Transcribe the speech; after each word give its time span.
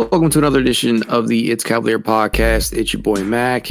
Welcome 0.00 0.30
to 0.30 0.38
another 0.38 0.60
edition 0.60 1.02
of 1.10 1.28
the 1.28 1.50
It's 1.50 1.62
Cavalier 1.62 1.98
podcast. 1.98 2.72
It's 2.72 2.90
your 2.94 3.02
boy 3.02 3.22
Mack, 3.22 3.70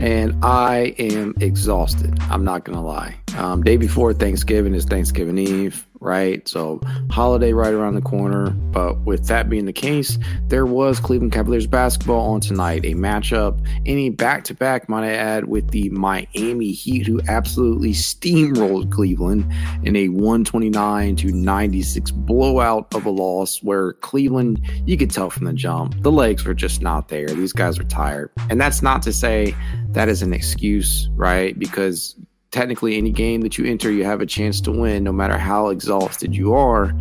and 0.00 0.34
I 0.42 0.94
am 0.98 1.34
exhausted. 1.38 2.18
I'm 2.30 2.44
not 2.44 2.64
gonna 2.64 2.82
lie. 2.82 3.14
Um, 3.36 3.62
day 3.62 3.76
before 3.76 4.14
Thanksgiving 4.14 4.74
is 4.74 4.86
Thanksgiving 4.86 5.36
Eve 5.36 5.85
right? 6.00 6.46
So 6.48 6.80
holiday 7.10 7.52
right 7.52 7.72
around 7.74 7.94
the 7.94 8.02
corner. 8.02 8.50
But 8.50 9.00
with 9.02 9.26
that 9.28 9.48
being 9.48 9.66
the 9.66 9.72
case, 9.72 10.18
there 10.48 10.66
was 10.66 11.00
Cleveland 11.00 11.32
Cavaliers 11.32 11.66
basketball 11.66 12.32
on 12.32 12.40
tonight, 12.40 12.84
a 12.84 12.94
matchup, 12.94 13.66
any 13.86 14.10
back 14.10 14.44
to 14.44 14.54
back, 14.54 14.88
might 14.88 15.04
I 15.04 15.12
add, 15.12 15.48
with 15.48 15.70
the 15.70 15.88
Miami 15.90 16.72
Heat, 16.72 17.06
who 17.06 17.20
absolutely 17.28 17.92
steamrolled 17.92 18.92
Cleveland 18.92 19.50
in 19.82 19.96
a 19.96 20.08
129 20.08 21.16
to 21.16 21.32
96 21.32 22.10
blowout 22.10 22.94
of 22.94 23.06
a 23.06 23.10
loss 23.10 23.62
where 23.62 23.94
Cleveland, 23.94 24.60
you 24.84 24.96
could 24.96 25.10
tell 25.10 25.30
from 25.30 25.46
the 25.46 25.52
jump, 25.52 26.00
the 26.02 26.12
legs 26.12 26.44
were 26.44 26.54
just 26.54 26.82
not 26.82 27.08
there. 27.08 27.28
These 27.28 27.52
guys 27.52 27.78
were 27.78 27.84
tired. 27.84 28.30
And 28.50 28.60
that's 28.60 28.82
not 28.82 29.02
to 29.02 29.12
say 29.12 29.54
that 29.90 30.08
is 30.08 30.22
an 30.22 30.32
excuse, 30.32 31.08
right? 31.14 31.58
Because 31.58 32.16
technically 32.50 32.96
any 32.96 33.10
game 33.10 33.42
that 33.42 33.58
you 33.58 33.64
enter, 33.64 33.90
you 33.90 34.04
have 34.04 34.20
a 34.20 34.26
chance 34.26 34.60
to 34.62 34.72
win, 34.72 35.04
no 35.04 35.12
matter 35.12 35.38
how 35.38 35.68
exhausted 35.68 36.34
you 36.34 36.54
are. 36.54 36.94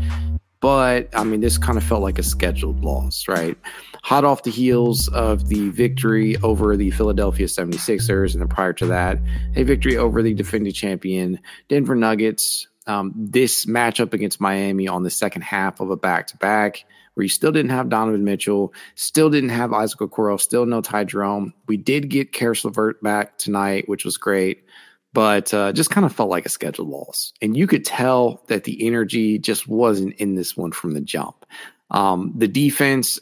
But 0.66 1.10
I 1.16 1.24
mean, 1.24 1.42
this 1.42 1.58
kind 1.58 1.78
of 1.78 1.84
felt 1.84 2.02
like 2.02 2.18
a 2.18 2.24
scheduled 2.24 2.84
loss, 2.84 3.28
right? 3.28 3.56
Hot 4.04 4.24
off 4.24 4.44
the 4.44 4.52
heels 4.52 5.08
of 5.10 5.48
the 5.48 5.70
victory 5.70 6.38
over 6.38 6.76
the 6.76 6.90
Philadelphia 6.92 7.46
76ers, 7.46 8.34
and 8.34 8.42
then 8.42 8.48
prior 8.48 8.74
to 8.74 8.88
that, 8.88 9.20
a 9.56 9.62
victory 9.62 9.96
over 9.96 10.24
the 10.24 10.34
defending 10.34 10.74
champion 10.74 11.40
Denver 11.70 11.96
Nuggets. 11.96 12.68
Um, 12.88 13.14
this 13.16 13.66
matchup 13.66 14.14
against 14.14 14.40
Miami 14.40 14.88
on 14.88 15.04
the 15.04 15.10
second 15.10 15.42
half 15.42 15.80
of 15.80 15.90
a 15.90 15.96
back 15.96 16.28
to 16.28 16.38
back, 16.38 16.86
where 17.14 17.24
you 17.24 17.30
still 17.30 17.52
didn't 17.52 17.72
have 17.72 17.90
Donovan 17.90 18.24
Mitchell, 18.24 18.74
still 18.94 19.30
didn't 19.30 19.50
have 19.50 19.74
Isaac 19.74 20.00
Okoro, 20.00 20.40
still 20.40 20.66
no 20.66 20.82
Ty 20.82 21.06
Jerome. 21.06 21.54
We 21.68 21.78
did 21.78 22.10
get 22.10 22.32
Caris 22.32 22.64
LeVert 22.64 23.02
back 23.02 23.38
tonight, 23.38 23.88
which 23.88 24.06
was 24.06 24.18
great 24.18 24.65
but 25.16 25.54
uh, 25.54 25.72
just 25.72 25.90
kind 25.90 26.06
of 26.06 26.14
felt 26.14 26.30
like 26.30 26.46
a 26.46 26.50
scheduled 26.50 26.90
loss. 26.90 27.32
And 27.42 27.56
you 27.56 27.68
could 27.68 27.86
tell 27.86 28.44
that 28.48 28.66
the 28.66 28.86
energy 28.86 29.40
just 29.40 29.66
wasn't 29.66 30.14
in 30.16 30.36
this 30.36 30.58
one 30.58 30.74
from 30.74 30.94
the 30.94 31.00
jump. 31.00 31.46
Um, 31.90 32.34
the 32.36 32.50
defense 32.50 33.18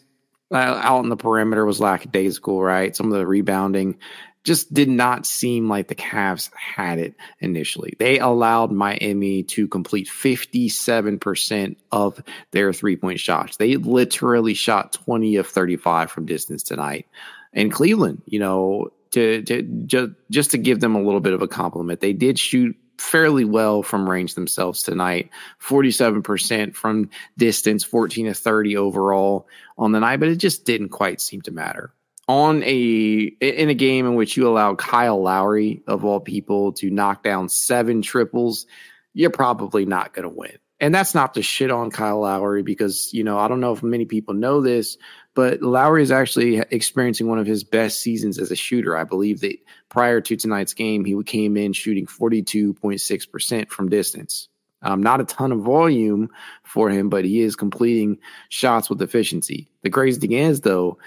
uh, 0.52 0.58
out 0.58 1.03
in 1.03 1.09
the 1.09 1.16
perimeter 1.16 1.66
was 1.66 1.80
lackadaisical, 1.80 2.63
right? 2.63 2.95
Some 2.95 3.11
of 3.11 3.19
the 3.19 3.27
rebounding 3.27 4.00
just 4.44 4.73
did 4.73 4.89
not 4.89 5.27
seem 5.27 5.69
like 5.69 5.88
the 5.88 5.95
Cavs 5.95 6.50
had 6.55 6.97
it 6.97 7.13
initially. 7.40 7.96
They 8.00 8.17
allowed 8.17 8.72
Miami 8.72 9.44
to 9.44 9.67
complete 9.67 10.07
57% 10.07 11.75
of 11.91 12.23
their 12.51 12.73
three 12.73 12.96
point 12.96 13.19
shots. 13.19 13.57
They 13.57 13.75
literally 13.78 14.56
shot 14.56 14.94
20 14.94 15.35
of 15.35 15.47
35 15.47 16.09
from 16.09 16.25
distance 16.25 16.63
tonight. 16.63 17.07
And 17.53 17.72
Cleveland, 17.72 18.23
you 18.25 18.40
know, 18.40 18.91
to, 19.13 19.41
to 19.44 19.62
just 19.85 20.12
just 20.29 20.51
to 20.51 20.57
give 20.57 20.79
them 20.79 20.96
a 20.96 21.01
little 21.01 21.19
bit 21.19 21.34
of 21.34 21.41
a 21.41 21.47
compliment. 21.47 22.01
They 22.01 22.13
did 22.13 22.38
shoot 22.38 22.75
fairly 22.97 23.46
well 23.46 23.81
from 23.84 24.09
range 24.09 24.35
themselves 24.35 24.84
tonight 24.84 25.29
47% 25.62 26.75
from 26.75 27.09
distance 27.38 27.84
14 27.84 28.28
to 28.28 28.34
30 28.34 28.78
overall 28.78 29.47
on 29.79 29.91
the 29.91 30.00
night 30.00 30.19
but 30.19 30.29
it 30.29 30.35
just 30.35 30.63
didn't 30.63 30.90
quite 30.90 31.19
seem 31.19 31.41
to 31.41 31.52
matter 31.52 31.91
on 32.28 32.63
a 32.63 33.35
in 33.41 33.69
a 33.69 33.73
game 33.73 34.06
in 34.06 34.13
which 34.13 34.38
you 34.38 34.47
allow 34.47 34.75
Kyle 34.75 35.22
Lowry 35.22 35.81
of 35.88 36.06
all 36.06 36.19
people 36.19 36.72
to 36.73 36.91
knock 36.91 37.23
down 37.23 37.50
seven 37.50 38.03
triples 38.03 38.68
you're 39.13 39.31
probably 39.31 39.85
not 39.85 40.13
going 40.13 40.23
to 40.23 40.29
win 40.29 40.57
and 40.79 40.94
that's 40.94 41.16
not 41.16 41.34
to 41.34 41.41
shit 41.41 41.72
on 41.72 41.90
Kyle 41.90 42.19
Lowry 42.19 42.62
because 42.62 43.13
you 43.13 43.23
know 43.23 43.38
I 43.40 43.47
don't 43.47 43.59
know 43.59 43.73
if 43.73 43.81
many 43.81 44.06
people 44.06 44.34
know 44.34 44.62
this 44.62 44.97
but 45.35 45.61
Lowry 45.61 46.03
is 46.03 46.11
actually 46.11 46.57
experiencing 46.69 47.27
one 47.27 47.39
of 47.39 47.47
his 47.47 47.63
best 47.63 48.01
seasons 48.01 48.38
as 48.38 48.51
a 48.51 48.55
shooter. 48.55 48.95
I 48.95 49.03
believe 49.03 49.41
that 49.41 49.57
prior 49.89 50.21
to 50.21 50.35
tonight's 50.35 50.73
game, 50.73 51.05
he 51.05 51.21
came 51.23 51.57
in 51.57 51.73
shooting 51.73 52.05
42.6% 52.05 53.69
from 53.69 53.89
distance. 53.89 54.49
Um, 54.83 55.01
not 55.01 55.22
a 55.22 55.25
ton 55.25 55.51
of 55.51 55.61
volume 55.61 56.29
for 56.63 56.89
him, 56.89 57.09
but 57.09 57.25
he 57.25 57.41
is 57.41 57.55
completing 57.55 58.19
shots 58.49 58.89
with 58.89 59.01
efficiency. 59.01 59.69
The 59.81 59.89
crazy 59.89 60.19
thing 60.19 60.33
is, 60.33 60.61
though, 60.61 60.97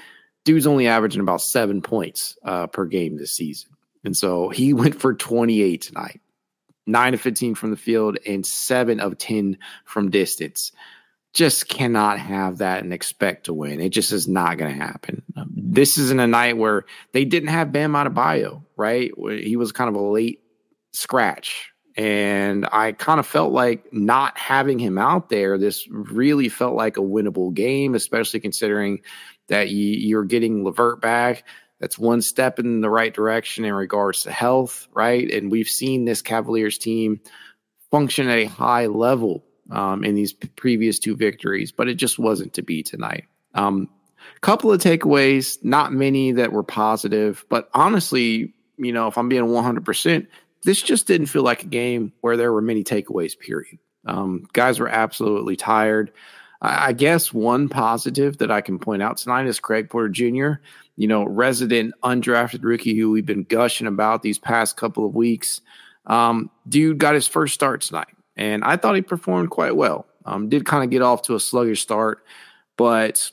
dude's 0.45 0.67
only 0.67 0.87
averaging 0.87 1.21
about 1.21 1.43
seven 1.43 1.83
points 1.83 2.39
uh, 2.43 2.67
per 2.69 2.87
game 2.87 3.17
this 3.17 3.33
season. 3.33 3.71
And 4.03 4.17
so 4.17 4.49
he 4.49 4.73
went 4.75 4.99
for 4.99 5.15
28 5.15 5.83
tonight, 5.83 6.21
nine 6.87 7.15
of 7.15 7.21
15 7.21 7.55
from 7.55 7.71
the 7.71 7.77
field, 7.77 8.19
and 8.27 8.45
seven 8.47 8.99
of 8.99 9.19
10 9.19 9.59
from 9.85 10.11
distance 10.11 10.73
just 11.37 11.69
cannot 11.69 12.19
have 12.19 12.57
that 12.59 12.83
and 12.83 12.95
expect 12.95 13.45
to 13.45 13.53
win. 13.53 13.79
It 13.79 13.91
just 13.91 14.11
is 14.11 14.27
not 14.27 14.57
going 14.57 14.73
to 14.73 14.83
happen. 14.83 15.23
This 15.55 15.99
isn't 15.99 16.19
a 16.19 16.27
night 16.27 16.57
where 16.57 16.87
they 17.13 17.27
didn't 17.27 17.51
have 17.51 17.73
Bam 17.73 17.93
Adebayo, 17.93 18.65
right? 18.79 19.13
He 19.43 19.55
was 19.55 19.71
kind 19.71 19.91
of 19.91 19.97
a 19.97 20.01
late 20.01 20.41
scratch. 20.95 21.71
And 21.95 22.67
I 22.73 22.93
kind 22.93 23.21
of 23.21 23.27
felt 23.27 23.53
like 23.53 23.93
not 23.93 24.39
having 24.39 24.79
him 24.79 24.97
out 24.97 25.29
there, 25.29 25.59
this 25.59 25.87
really 25.91 26.49
felt 26.49 26.75
like 26.75 26.97
a 26.97 27.01
winnable 27.01 27.53
game, 27.53 27.95
especially 27.95 28.41
considering 28.41 29.01
that 29.49 29.69
you, 29.69 30.19
are 30.19 30.25
getting 30.25 30.65
Levert 30.65 31.03
back. 31.03 31.45
That's 31.81 31.99
one 31.99 32.23
step 32.23 32.59
in 32.59 32.81
the 32.81 32.89
right 32.89 33.13
direction 33.13 33.67
in 33.67 33.75
regards 33.75 34.23
to 34.23 34.31
health, 34.33 34.89
right? 34.95 35.31
And 35.31 35.51
we've 35.51 35.69
seen 35.69 36.07
this 36.07 36.23
Cavaliers 36.23 36.79
team 36.79 37.21
function 37.91 38.27
at 38.31 38.39
a 38.39 38.47
high 38.47 38.87
level 38.87 39.46
um, 39.71 40.05
in 40.05 40.15
these 40.15 40.33
p- 40.33 40.49
previous 40.57 40.99
two 40.99 41.17
victories, 41.17 41.73
but 41.73 41.89
it 41.89 41.95
just 41.95 42.19
wasn't 42.19 42.53
to 42.55 42.63
be 42.63 42.83
tonight. 42.83 43.25
Um, 43.55 43.89
couple 44.41 44.73
of 44.73 44.81
takeaways, 44.81 45.63
not 45.65 45.93
many 45.93 46.33
that 46.33 46.53
were 46.53 46.63
positive, 46.63 47.45
but 47.49 47.69
honestly, 47.75 48.53
you 48.77 48.93
know, 48.93 49.07
if 49.09 49.17
I'm 49.17 49.29
being 49.29 49.45
100%, 49.45 50.27
this 50.65 50.83
just 50.83 51.07
didn't 51.07 51.29
feel 51.29 51.43
like 51.43 51.63
a 51.63 51.69
game 51.69 52.13
where 52.21 52.37
there 52.37 52.53
were 52.53 52.63
many 52.63 52.85
takeaways, 52.85 53.39
period. 53.39 53.79
Um, 54.07 54.47
guys 54.53 54.79
were 54.79 54.89
absolutely 54.89 55.57
tired. 55.57 56.13
I, 56.61 56.89
I 56.89 56.93
guess 56.93 57.33
one 57.33 57.69
positive 57.69 58.39
that 58.39 58.51
I 58.51 58.61
can 58.61 58.79
point 58.79 59.03
out 59.03 59.17
tonight 59.17 59.47
is 59.47 59.61
Craig 59.61 59.91
Porter 59.91 60.09
Jr., 60.09 60.61
you 60.97 61.07
know, 61.07 61.25
resident 61.25 61.95
undrafted 62.03 62.63
rookie 62.63 62.97
who 62.97 63.11
we've 63.11 63.27
been 63.27 63.45
gushing 63.45 63.87
about 63.87 64.23
these 64.23 64.39
past 64.39 64.77
couple 64.77 65.05
of 65.05 65.15
weeks. 65.15 65.61
Um, 66.07 66.51
dude 66.69 66.99
got 66.99 67.15
his 67.15 67.29
first 67.29 67.53
start 67.53 67.83
tonight 67.83 68.16
and 68.37 68.65
I 68.65 68.77
thought 68.77 68.95
he 68.95 69.03
performed 69.03 69.51
quite 69.51 69.77
well. 69.77 70.07
Um, 70.25 70.49
did 70.49 70.67
kind 70.67 70.85
of 70.85 70.91
get 70.91 71.03
off 71.03 71.23
to 71.23 71.35
a 71.35 71.41
sluggish 71.41 71.81
start, 71.81 72.25
but 72.77 73.31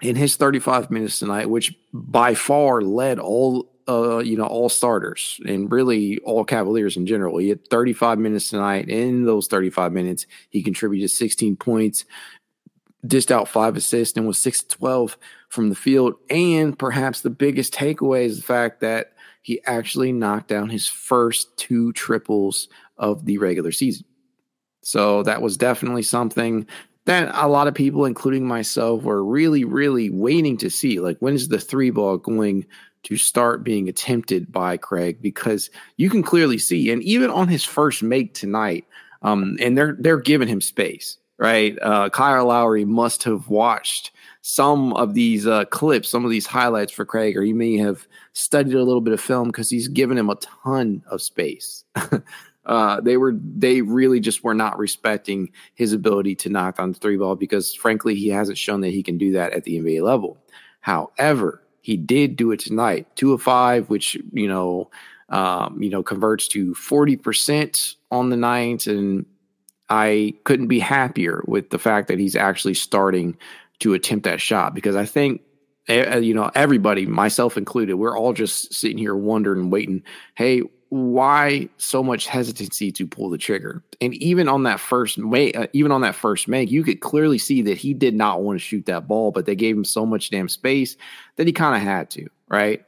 in 0.00 0.16
his 0.16 0.36
35 0.36 0.90
minutes 0.90 1.18
tonight, 1.18 1.50
which 1.50 1.74
by 1.92 2.34
far 2.34 2.80
led 2.80 3.18
all 3.18 3.70
uh, 3.86 4.18
you 4.18 4.36
know 4.36 4.46
all 4.46 4.70
starters 4.70 5.38
and 5.46 5.70
really 5.70 6.18
all 6.20 6.44
Cavaliers 6.44 6.96
in 6.96 7.06
general, 7.06 7.38
he 7.38 7.50
had 7.50 7.68
35 7.68 8.18
minutes 8.18 8.50
tonight. 8.50 8.88
In 8.88 9.24
those 9.24 9.46
35 9.46 9.92
minutes, 9.92 10.26
he 10.50 10.62
contributed 10.62 11.10
16 11.10 11.56
points, 11.56 12.04
dished 13.06 13.30
out 13.30 13.48
five 13.48 13.76
assists, 13.76 14.16
and 14.16 14.26
was 14.26 14.38
six 14.38 14.62
to 14.62 14.76
12 14.76 15.18
from 15.48 15.68
the 15.68 15.74
field. 15.74 16.14
And 16.30 16.78
perhaps 16.78 17.20
the 17.20 17.30
biggest 17.30 17.74
takeaway 17.74 18.24
is 18.24 18.36
the 18.38 18.46
fact 18.46 18.80
that 18.80 19.12
he 19.42 19.60
actually 19.66 20.12
knocked 20.12 20.48
down 20.48 20.70
his 20.70 20.88
first 20.88 21.54
two 21.58 21.92
triples 21.92 22.68
of 22.96 23.26
the 23.26 23.36
regular 23.38 23.72
season. 23.72 24.06
So 24.84 25.22
that 25.24 25.42
was 25.42 25.56
definitely 25.56 26.02
something 26.02 26.66
that 27.06 27.30
a 27.34 27.48
lot 27.48 27.68
of 27.68 27.74
people, 27.74 28.04
including 28.04 28.46
myself, 28.46 29.02
were 29.02 29.24
really, 29.24 29.64
really 29.64 30.10
waiting 30.10 30.56
to 30.58 30.70
see. 30.70 31.00
Like, 31.00 31.18
when 31.18 31.34
is 31.34 31.48
the 31.48 31.58
three 31.58 31.90
ball 31.90 32.16
going 32.18 32.64
to 33.04 33.16
start 33.16 33.64
being 33.64 33.88
attempted 33.88 34.50
by 34.50 34.76
Craig? 34.76 35.20
Because 35.20 35.70
you 35.96 36.08
can 36.08 36.22
clearly 36.22 36.58
see, 36.58 36.90
and 36.90 37.02
even 37.02 37.30
on 37.30 37.48
his 37.48 37.64
first 37.64 38.02
make 38.02 38.34
tonight, 38.34 38.86
um, 39.22 39.56
and 39.60 39.76
they're 39.76 39.96
they're 39.98 40.20
giving 40.20 40.48
him 40.48 40.60
space. 40.60 41.18
right? 41.38 41.76
Uh, 41.82 42.08
Kyle 42.10 42.46
Lowry 42.46 42.84
must 42.84 43.24
have 43.24 43.48
watched 43.48 44.12
some 44.42 44.92
of 44.94 45.14
these 45.14 45.46
uh, 45.46 45.64
clips, 45.66 46.08
some 46.08 46.24
of 46.24 46.30
these 46.30 46.46
highlights 46.46 46.92
for 46.92 47.04
Craig, 47.04 47.36
or 47.36 47.42
he 47.42 47.52
may 47.52 47.76
have 47.78 48.06
studied 48.34 48.74
a 48.74 48.82
little 48.82 49.00
bit 49.00 49.14
of 49.14 49.20
film 49.20 49.48
because 49.48 49.70
he's 49.70 49.88
given 49.88 50.18
him 50.18 50.30
a 50.30 50.36
ton 50.36 51.02
of 51.10 51.22
space. 51.22 51.84
uh, 52.66 53.00
they 53.00 53.16
were 53.16 53.34
they 53.34 53.82
really 53.82 54.20
just 54.20 54.42
were 54.42 54.54
not 54.54 54.78
respecting 54.78 55.50
his 55.74 55.92
ability 55.92 56.34
to 56.34 56.48
knock 56.48 56.80
on 56.80 56.92
the 56.92 56.98
three 56.98 57.16
ball 57.16 57.36
because 57.36 57.74
frankly 57.74 58.14
he 58.14 58.28
hasn't 58.28 58.58
shown 58.58 58.80
that 58.80 58.90
he 58.90 59.02
can 59.02 59.18
do 59.18 59.32
that 59.32 59.52
at 59.52 59.64
the 59.64 59.78
NBA 59.78 60.02
level. 60.02 60.38
However, 60.80 61.62
he 61.82 61.96
did 61.96 62.36
do 62.36 62.50
it 62.52 62.60
tonight, 62.60 63.06
two 63.16 63.32
of 63.32 63.42
five, 63.42 63.90
which 63.90 64.16
you 64.32 64.48
know 64.48 64.90
um, 65.28 65.82
you 65.82 65.90
know 65.90 66.02
converts 66.02 66.48
to 66.48 66.74
forty 66.74 67.16
percent 67.16 67.96
on 68.10 68.30
the 68.30 68.36
night, 68.36 68.86
and 68.86 69.26
I 69.90 70.34
couldn't 70.44 70.68
be 70.68 70.78
happier 70.78 71.44
with 71.46 71.70
the 71.70 71.78
fact 71.78 72.08
that 72.08 72.18
he's 72.18 72.36
actually 72.36 72.74
starting 72.74 73.36
to 73.80 73.92
attempt 73.92 74.24
that 74.24 74.40
shot 74.40 74.74
because 74.74 74.96
I 74.96 75.04
think 75.04 75.42
you 75.88 76.32
know 76.32 76.50
everybody 76.54 77.04
myself 77.04 77.58
included 77.58 77.96
we're 77.96 78.16
all 78.16 78.32
just 78.32 78.72
sitting 78.72 78.96
here 78.96 79.14
wondering 79.14 79.68
waiting 79.68 80.02
hey 80.34 80.62
why 80.94 81.68
so 81.76 82.02
much 82.02 82.26
hesitancy 82.26 82.92
to 82.92 83.06
pull 83.06 83.28
the 83.28 83.38
trigger. 83.38 83.82
And 84.00 84.14
even 84.14 84.48
on 84.48 84.62
that 84.62 84.78
first 84.78 85.18
make 85.18 85.56
uh, 85.56 85.66
even 85.72 85.90
on 85.90 86.02
that 86.02 86.14
first 86.14 86.46
make 86.46 86.70
you 86.70 86.84
could 86.84 87.00
clearly 87.00 87.38
see 87.38 87.62
that 87.62 87.76
he 87.76 87.92
did 87.94 88.14
not 88.14 88.42
want 88.42 88.60
to 88.60 88.64
shoot 88.64 88.86
that 88.86 89.08
ball 89.08 89.32
but 89.32 89.44
they 89.44 89.56
gave 89.56 89.76
him 89.76 89.84
so 89.84 90.06
much 90.06 90.30
damn 90.30 90.48
space 90.48 90.96
that 91.34 91.48
he 91.48 91.52
kind 91.52 91.74
of 91.74 91.82
had 91.82 92.10
to 92.10 92.28
right? 92.48 92.84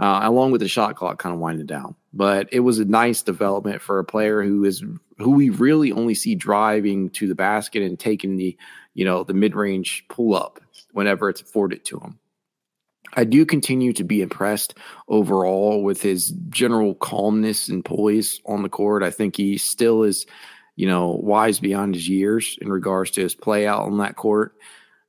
Uh, 0.00 0.20
along 0.22 0.52
with 0.52 0.60
the 0.60 0.68
shot 0.68 0.94
clock 0.94 1.18
kind 1.18 1.34
of 1.34 1.40
winding 1.40 1.66
down. 1.66 1.96
But 2.12 2.48
it 2.52 2.60
was 2.60 2.78
a 2.78 2.84
nice 2.84 3.22
development 3.22 3.82
for 3.82 3.98
a 3.98 4.04
player 4.04 4.42
who 4.42 4.64
is 4.64 4.84
who 5.18 5.30
we 5.32 5.50
really 5.50 5.90
only 5.90 6.14
see 6.14 6.36
driving 6.36 7.10
to 7.10 7.26
the 7.26 7.34
basket 7.34 7.82
and 7.82 7.98
taking 7.98 8.36
the 8.36 8.56
you 8.94 9.04
know, 9.04 9.22
the 9.22 9.34
mid 9.34 9.54
range 9.54 10.04
pull 10.08 10.34
up 10.34 10.60
whenever 10.92 11.28
it's 11.28 11.40
afforded 11.40 11.84
to 11.84 11.98
him. 11.98 12.18
I 13.14 13.24
do 13.24 13.44
continue 13.44 13.92
to 13.94 14.04
be 14.04 14.22
impressed 14.22 14.74
overall 15.08 15.82
with 15.82 16.02
his 16.02 16.30
general 16.48 16.94
calmness 16.94 17.68
and 17.68 17.84
poise 17.84 18.40
on 18.46 18.62
the 18.62 18.68
court. 18.68 19.02
I 19.02 19.10
think 19.10 19.36
he 19.36 19.58
still 19.58 20.02
is, 20.02 20.26
you 20.76 20.86
know, 20.86 21.18
wise 21.22 21.60
beyond 21.60 21.94
his 21.94 22.08
years 22.08 22.58
in 22.60 22.70
regards 22.70 23.10
to 23.12 23.22
his 23.22 23.34
play 23.34 23.66
out 23.66 23.82
on 23.82 23.98
that 23.98 24.16
court. 24.16 24.54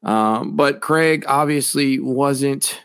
Um, 0.03 0.55
but 0.55 0.81
Craig 0.81 1.25
obviously 1.27 1.99
wasn't 1.99 2.81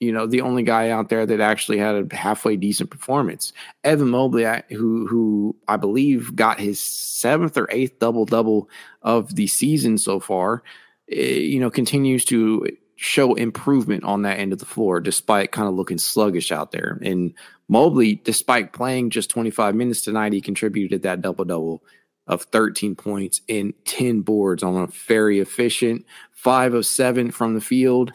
you 0.00 0.12
know, 0.12 0.26
the 0.26 0.42
only 0.42 0.62
guy 0.62 0.90
out 0.90 1.08
there 1.08 1.26
that 1.26 1.40
actually 1.40 1.78
had 1.78 2.12
a 2.12 2.16
halfway 2.16 2.56
decent 2.56 2.90
performance. 2.90 3.52
Evan 3.82 4.10
Mobley, 4.10 4.46
who 4.70 5.06
who 5.06 5.56
I 5.66 5.76
believe 5.76 6.36
got 6.36 6.60
his 6.60 6.80
seventh 6.80 7.56
or 7.56 7.68
eighth 7.70 7.98
double 7.98 8.24
double 8.24 8.68
of 9.02 9.34
the 9.34 9.48
season 9.48 9.98
so 9.98 10.20
far, 10.20 10.62
eh, 11.10 11.38
you 11.38 11.58
know, 11.58 11.70
continues 11.70 12.24
to 12.26 12.66
show 13.00 13.34
improvement 13.34 14.02
on 14.02 14.22
that 14.22 14.40
end 14.40 14.52
of 14.52 14.58
the 14.58 14.66
floor, 14.66 15.00
despite 15.00 15.52
kind 15.52 15.68
of 15.68 15.74
looking 15.74 15.98
sluggish 15.98 16.50
out 16.50 16.72
there. 16.72 16.98
And 17.00 17.32
Mobley, 17.68 18.16
despite 18.16 18.72
playing 18.72 19.10
just 19.10 19.30
25 19.30 19.76
minutes 19.76 20.00
tonight, 20.00 20.32
he 20.32 20.40
contributed 20.40 21.02
that 21.02 21.22
double 21.22 21.44
double 21.44 21.84
of 22.26 22.42
13 22.42 22.96
points 22.96 23.40
and 23.48 23.72
10 23.84 24.22
boards 24.22 24.64
on 24.64 24.74
a 24.74 24.88
very 24.88 25.38
efficient 25.38 26.06
five 26.32 26.74
of 26.74 26.84
seven 26.84 27.30
from 27.30 27.54
the 27.54 27.60
field. 27.60 28.12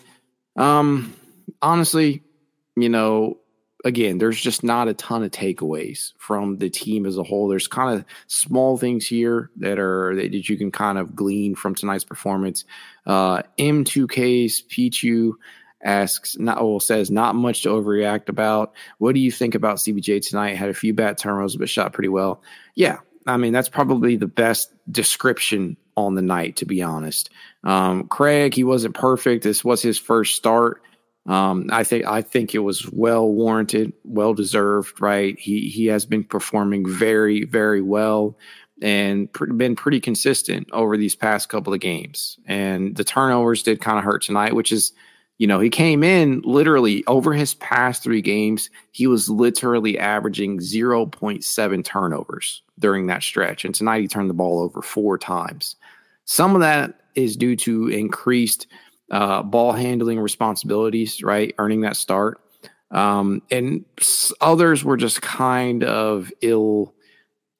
Um, 0.58 1.16
honestly, 1.62 2.22
you 2.76 2.90
know, 2.90 3.38
again, 3.84 4.18
there's 4.18 4.40
just 4.40 4.64
not 4.64 4.88
a 4.88 4.94
ton 4.94 5.24
of 5.24 5.32
takeaways 5.32 6.14
from 6.18 6.58
the 6.58 6.70
team 6.70 7.06
as 7.06 7.18
a 7.18 7.24
whole. 7.24 7.48
There's 7.48 7.68
kind 7.68 7.98
of 7.98 8.06
small 8.28 8.78
things 8.78 9.06
here 9.06 9.50
that 9.58 9.80
are 9.80 10.16
that 10.16 10.50
you 10.50 10.58
can 10.58 10.72
kind 10.72 10.98
of 10.98 11.16
glean 11.16 11.56
from 11.56 11.76
tonight's 11.76 12.04
performance. 12.04 12.66
Uh, 13.06 13.44
M2K's 13.58 14.64
Pichu 14.64 15.34
asks, 15.84 16.38
not 16.40 16.64
well, 16.64 16.80
says 16.80 17.12
not 17.12 17.36
much 17.36 17.64
to 17.64 17.70
overreact 17.70 18.30
about. 18.30 18.74
What 19.00 19.16
do 19.16 19.20
you 19.20 19.32
think 19.32 19.56
about 19.56 19.78
CPJ 19.78 20.28
tonight? 20.28 20.56
Had 20.56 20.70
a 20.70 20.74
few 20.74 20.94
bad 20.94 21.18
turnovers, 21.18 21.58
but 21.58 21.70
shot 21.70 21.94
pretty 21.94 22.10
well. 22.10 22.42
Yeah, 22.76 23.00
I 23.28 23.38
mean 23.38 23.54
that's 23.54 23.70
probably 23.70 24.16
the 24.16 24.28
best 24.28 24.72
description 24.92 25.78
on 25.96 26.16
the 26.16 26.22
night, 26.22 26.56
to 26.58 26.66
be 26.66 26.82
honest. 26.82 27.30
Um, 27.64 28.08
Craig, 28.08 28.54
he 28.54 28.64
wasn't 28.64 28.96
perfect. 28.96 29.44
This 29.44 29.64
was 29.64 29.82
his 29.82 30.00
first 30.00 30.36
start. 30.36 30.82
Um, 31.26 31.70
I 31.72 31.84
think 31.84 32.06
I 32.06 32.22
think 32.22 32.54
it 32.54 32.60
was 32.60 32.92
well 32.92 33.28
warranted, 33.30 33.94
well 34.04 34.34
deserved. 34.34 35.02
Right, 35.02 35.40
he 35.40 35.70
he 35.70 35.86
has 35.88 36.06
been 36.06 36.24
performing 36.24 36.88
very 36.88 37.46
very 37.46 37.82
well 37.82 38.38
and 38.82 39.30
been 39.56 39.76
pretty 39.76 40.02
consistent 40.02 40.68
over 40.74 40.98
these 40.98 41.16
past 41.16 41.48
couple 41.48 41.74
of 41.74 41.80
games. 41.80 42.38
And 42.46 42.96
the 42.96 43.04
turnovers 43.06 43.64
did 43.64 43.80
kind 43.80 43.98
of 43.98 44.04
hurt 44.04 44.24
tonight, 44.24 44.56
which 44.56 44.74
is, 44.74 44.92
you 45.38 45.48
know, 45.48 45.62
he 45.62 45.70
came 45.70 46.04
in 46.04 46.42
literally 46.44 47.04
over 47.08 47.34
his 47.34 47.54
past 47.54 48.04
three 48.04 48.22
games. 48.22 48.70
He 48.92 49.08
was 49.08 49.30
literally 49.30 49.98
averaging 49.98 50.60
0.7 50.60 51.86
turnovers 51.86 52.62
during 52.78 53.08
that 53.08 53.24
stretch. 53.24 53.64
And 53.64 53.74
tonight 53.74 54.02
he 54.02 54.08
turned 54.08 54.30
the 54.30 54.36
ball 54.36 54.60
over 54.60 54.82
four 54.82 55.18
times. 55.18 55.78
Some 56.26 56.54
of 56.56 56.62
that 56.62 57.00
is 57.16 57.38
due 57.38 57.56
to 57.58 57.88
increased 57.88 58.68
uh, 59.14 59.44
ball 59.44 59.74
handling 59.74 60.20
responsibilities, 60.20 61.22
right? 61.22 61.54
Earning 61.60 61.82
that 61.82 61.96
start. 61.96 62.42
Um, 62.90 63.44
and 63.52 63.86
others 64.42 64.84
were 64.84 64.98
just 64.98 65.22
kind 65.22 65.84
of 65.84 66.32
ill, 66.42 66.96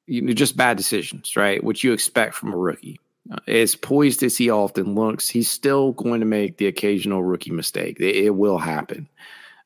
you 0.06 0.22
know, 0.22 0.32
just 0.32 0.56
bad 0.56 0.76
decisions, 0.76 1.36
right? 1.36 1.62
Which 1.62 1.84
you 1.84 1.92
expect 1.92 2.34
from 2.34 2.52
a 2.52 2.56
rookie. 2.56 2.98
Uh, 3.30 3.36
as 3.46 3.76
poised 3.76 4.24
as 4.24 4.36
he 4.36 4.50
often 4.50 4.96
looks, 4.96 5.28
he's 5.28 5.48
still 5.48 5.92
going 5.92 6.20
to 6.20 6.26
make 6.26 6.56
the 6.56 6.66
occasional 6.66 7.22
rookie 7.22 7.52
mistake. 7.52 7.98
It, 8.00 8.16
it 8.16 8.30
will 8.30 8.58
happen. 8.58 9.08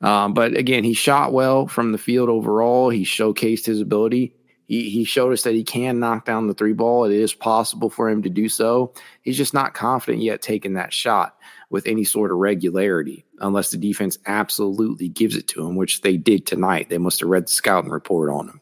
Um, 0.02 0.34
but 0.34 0.58
again, 0.58 0.84
he 0.84 0.92
shot 0.92 1.32
well 1.32 1.66
from 1.66 1.92
the 1.92 1.98
field 1.98 2.28
overall. 2.28 2.90
He 2.90 3.04
showcased 3.04 3.64
his 3.64 3.80
ability. 3.80 4.34
He, 4.66 4.90
he 4.90 5.04
showed 5.04 5.32
us 5.32 5.42
that 5.42 5.54
he 5.54 5.64
can 5.64 6.00
knock 6.00 6.26
down 6.26 6.48
the 6.48 6.54
three 6.54 6.74
ball. 6.74 7.04
It 7.04 7.12
is 7.12 7.32
possible 7.32 7.88
for 7.88 8.10
him 8.10 8.22
to 8.24 8.28
do 8.28 8.50
so. 8.50 8.92
He's 9.22 9.38
just 9.38 9.54
not 9.54 9.72
confident 9.72 10.22
yet 10.22 10.42
taking 10.42 10.74
that 10.74 10.92
shot 10.92 11.34
with 11.70 11.86
any 11.86 12.04
sort 12.04 12.30
of 12.30 12.38
regularity 12.38 13.24
unless 13.40 13.70
the 13.70 13.76
defense 13.76 14.18
absolutely 14.26 15.08
gives 15.08 15.36
it 15.36 15.48
to 15.48 15.66
him, 15.66 15.76
which 15.76 16.00
they 16.00 16.16
did 16.16 16.46
tonight. 16.46 16.88
They 16.88 16.98
must 16.98 17.20
have 17.20 17.28
read 17.28 17.46
the 17.46 17.52
scouting 17.52 17.90
report 17.90 18.30
on 18.30 18.48
him. 18.48 18.60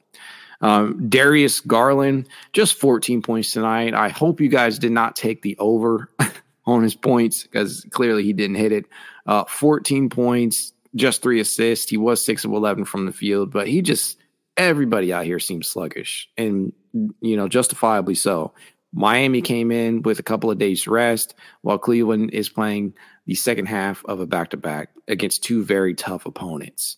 Um, 0.60 1.08
Darius 1.08 1.60
Garland, 1.60 2.28
just 2.52 2.74
14 2.74 3.22
points 3.22 3.52
tonight. 3.52 3.94
I 3.94 4.08
hope 4.08 4.40
you 4.40 4.48
guys 4.48 4.78
did 4.78 4.92
not 4.92 5.16
take 5.16 5.42
the 5.42 5.56
over 5.58 6.10
on 6.66 6.82
his 6.82 6.94
points 6.94 7.42
because 7.42 7.86
clearly 7.90 8.24
he 8.24 8.32
didn't 8.32 8.56
hit 8.56 8.72
it. 8.72 8.86
Uh, 9.26 9.44
14 9.44 10.08
points, 10.08 10.72
just 10.94 11.22
three 11.22 11.40
assists. 11.40 11.90
He 11.90 11.96
was 11.96 12.24
six 12.24 12.44
of 12.44 12.52
11 12.52 12.86
from 12.86 13.06
the 13.06 13.12
field, 13.12 13.50
but 13.52 13.68
he 13.68 13.82
just, 13.82 14.18
everybody 14.56 15.12
out 15.12 15.24
here 15.24 15.38
seems 15.38 15.68
sluggish 15.68 16.28
and, 16.36 16.72
you 17.20 17.36
know, 17.36 17.48
justifiably 17.48 18.14
so. 18.14 18.52
Miami 18.92 19.42
came 19.42 19.70
in 19.70 20.02
with 20.02 20.18
a 20.18 20.22
couple 20.22 20.50
of 20.50 20.58
days 20.58 20.86
rest, 20.86 21.34
while 21.62 21.78
Cleveland 21.78 22.30
is 22.32 22.48
playing 22.48 22.94
the 23.26 23.34
second 23.34 23.66
half 23.66 24.04
of 24.04 24.20
a 24.20 24.26
back 24.26 24.50
to 24.50 24.56
back 24.56 24.90
against 25.08 25.44
two 25.44 25.64
very 25.64 25.94
tough 25.94 26.26
opponents. 26.26 26.96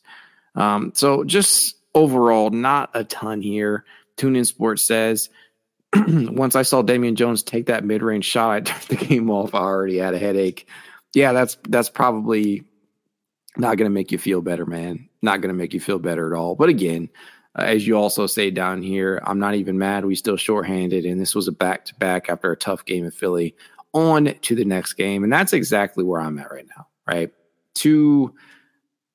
Um, 0.54 0.92
so, 0.94 1.24
just 1.24 1.76
overall, 1.94 2.50
not 2.50 2.90
a 2.94 3.04
ton 3.04 3.42
here. 3.42 3.84
Tune 4.16 4.36
in 4.36 4.44
Sports 4.44 4.86
says, 4.86 5.30
once 5.96 6.54
I 6.54 6.62
saw 6.62 6.82
Damian 6.82 7.16
Jones 7.16 7.42
take 7.42 7.66
that 7.66 7.84
mid 7.84 8.02
range 8.02 8.24
shot, 8.24 8.50
I 8.50 8.60
turned 8.60 9.00
the 9.00 9.06
game 9.06 9.30
off. 9.30 9.54
I 9.54 9.60
already 9.60 9.98
had 9.98 10.14
a 10.14 10.18
headache. 10.18 10.68
Yeah, 11.14 11.32
that's 11.32 11.56
that's 11.68 11.88
probably 11.88 12.64
not 13.56 13.76
going 13.76 13.90
to 13.90 13.94
make 13.94 14.12
you 14.12 14.18
feel 14.18 14.40
better, 14.40 14.66
man. 14.66 15.08
Not 15.22 15.40
going 15.40 15.52
to 15.52 15.58
make 15.58 15.74
you 15.74 15.80
feel 15.80 15.98
better 15.98 16.32
at 16.32 16.38
all. 16.38 16.54
But 16.54 16.68
again, 16.68 17.08
uh, 17.56 17.62
as 17.62 17.86
you 17.86 17.96
also 17.96 18.26
say 18.26 18.50
down 18.50 18.82
here, 18.82 19.20
I'm 19.24 19.38
not 19.38 19.54
even 19.54 19.78
mad. 19.78 20.04
We 20.04 20.14
still 20.14 20.36
shorthanded, 20.36 21.04
and 21.04 21.20
this 21.20 21.34
was 21.34 21.48
a 21.48 21.52
back 21.52 21.84
to 21.86 21.94
back 21.96 22.28
after 22.28 22.52
a 22.52 22.56
tough 22.56 22.84
game 22.84 23.04
in 23.04 23.10
Philly. 23.10 23.54
On 23.94 24.34
to 24.42 24.54
the 24.54 24.66
next 24.66 24.94
game, 24.94 25.24
and 25.24 25.32
that's 25.32 25.54
exactly 25.54 26.04
where 26.04 26.20
I'm 26.20 26.38
at 26.38 26.52
right 26.52 26.66
now. 26.76 26.86
Right, 27.06 27.32
to 27.76 28.34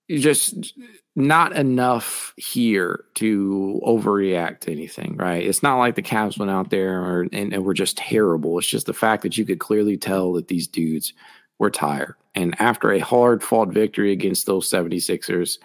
just 0.09 0.73
not 1.15 1.55
enough 1.55 2.33
here 2.37 3.05
to 3.15 3.79
overreact 3.85 4.61
to 4.61 4.71
anything. 4.71 5.15
Right, 5.15 5.45
it's 5.45 5.61
not 5.61 5.77
like 5.77 5.95
the 5.95 6.01
Cavs 6.01 6.39
went 6.39 6.51
out 6.51 6.71
there 6.71 6.99
or, 6.99 7.21
and, 7.31 7.53
and 7.53 7.63
were 7.63 7.75
just 7.75 7.97
terrible. 7.97 8.57
It's 8.57 8.67
just 8.67 8.87
the 8.87 8.93
fact 8.93 9.21
that 9.23 9.37
you 9.37 9.45
could 9.45 9.59
clearly 9.59 9.95
tell 9.95 10.33
that 10.33 10.47
these 10.47 10.67
dudes 10.67 11.13
were 11.59 11.69
tired. 11.69 12.15
And 12.35 12.59
after 12.59 12.91
a 12.91 12.99
hard 12.99 13.43
fought 13.43 13.69
victory 13.69 14.11
against 14.11 14.47
those 14.47 14.69
76ers, 14.69 15.59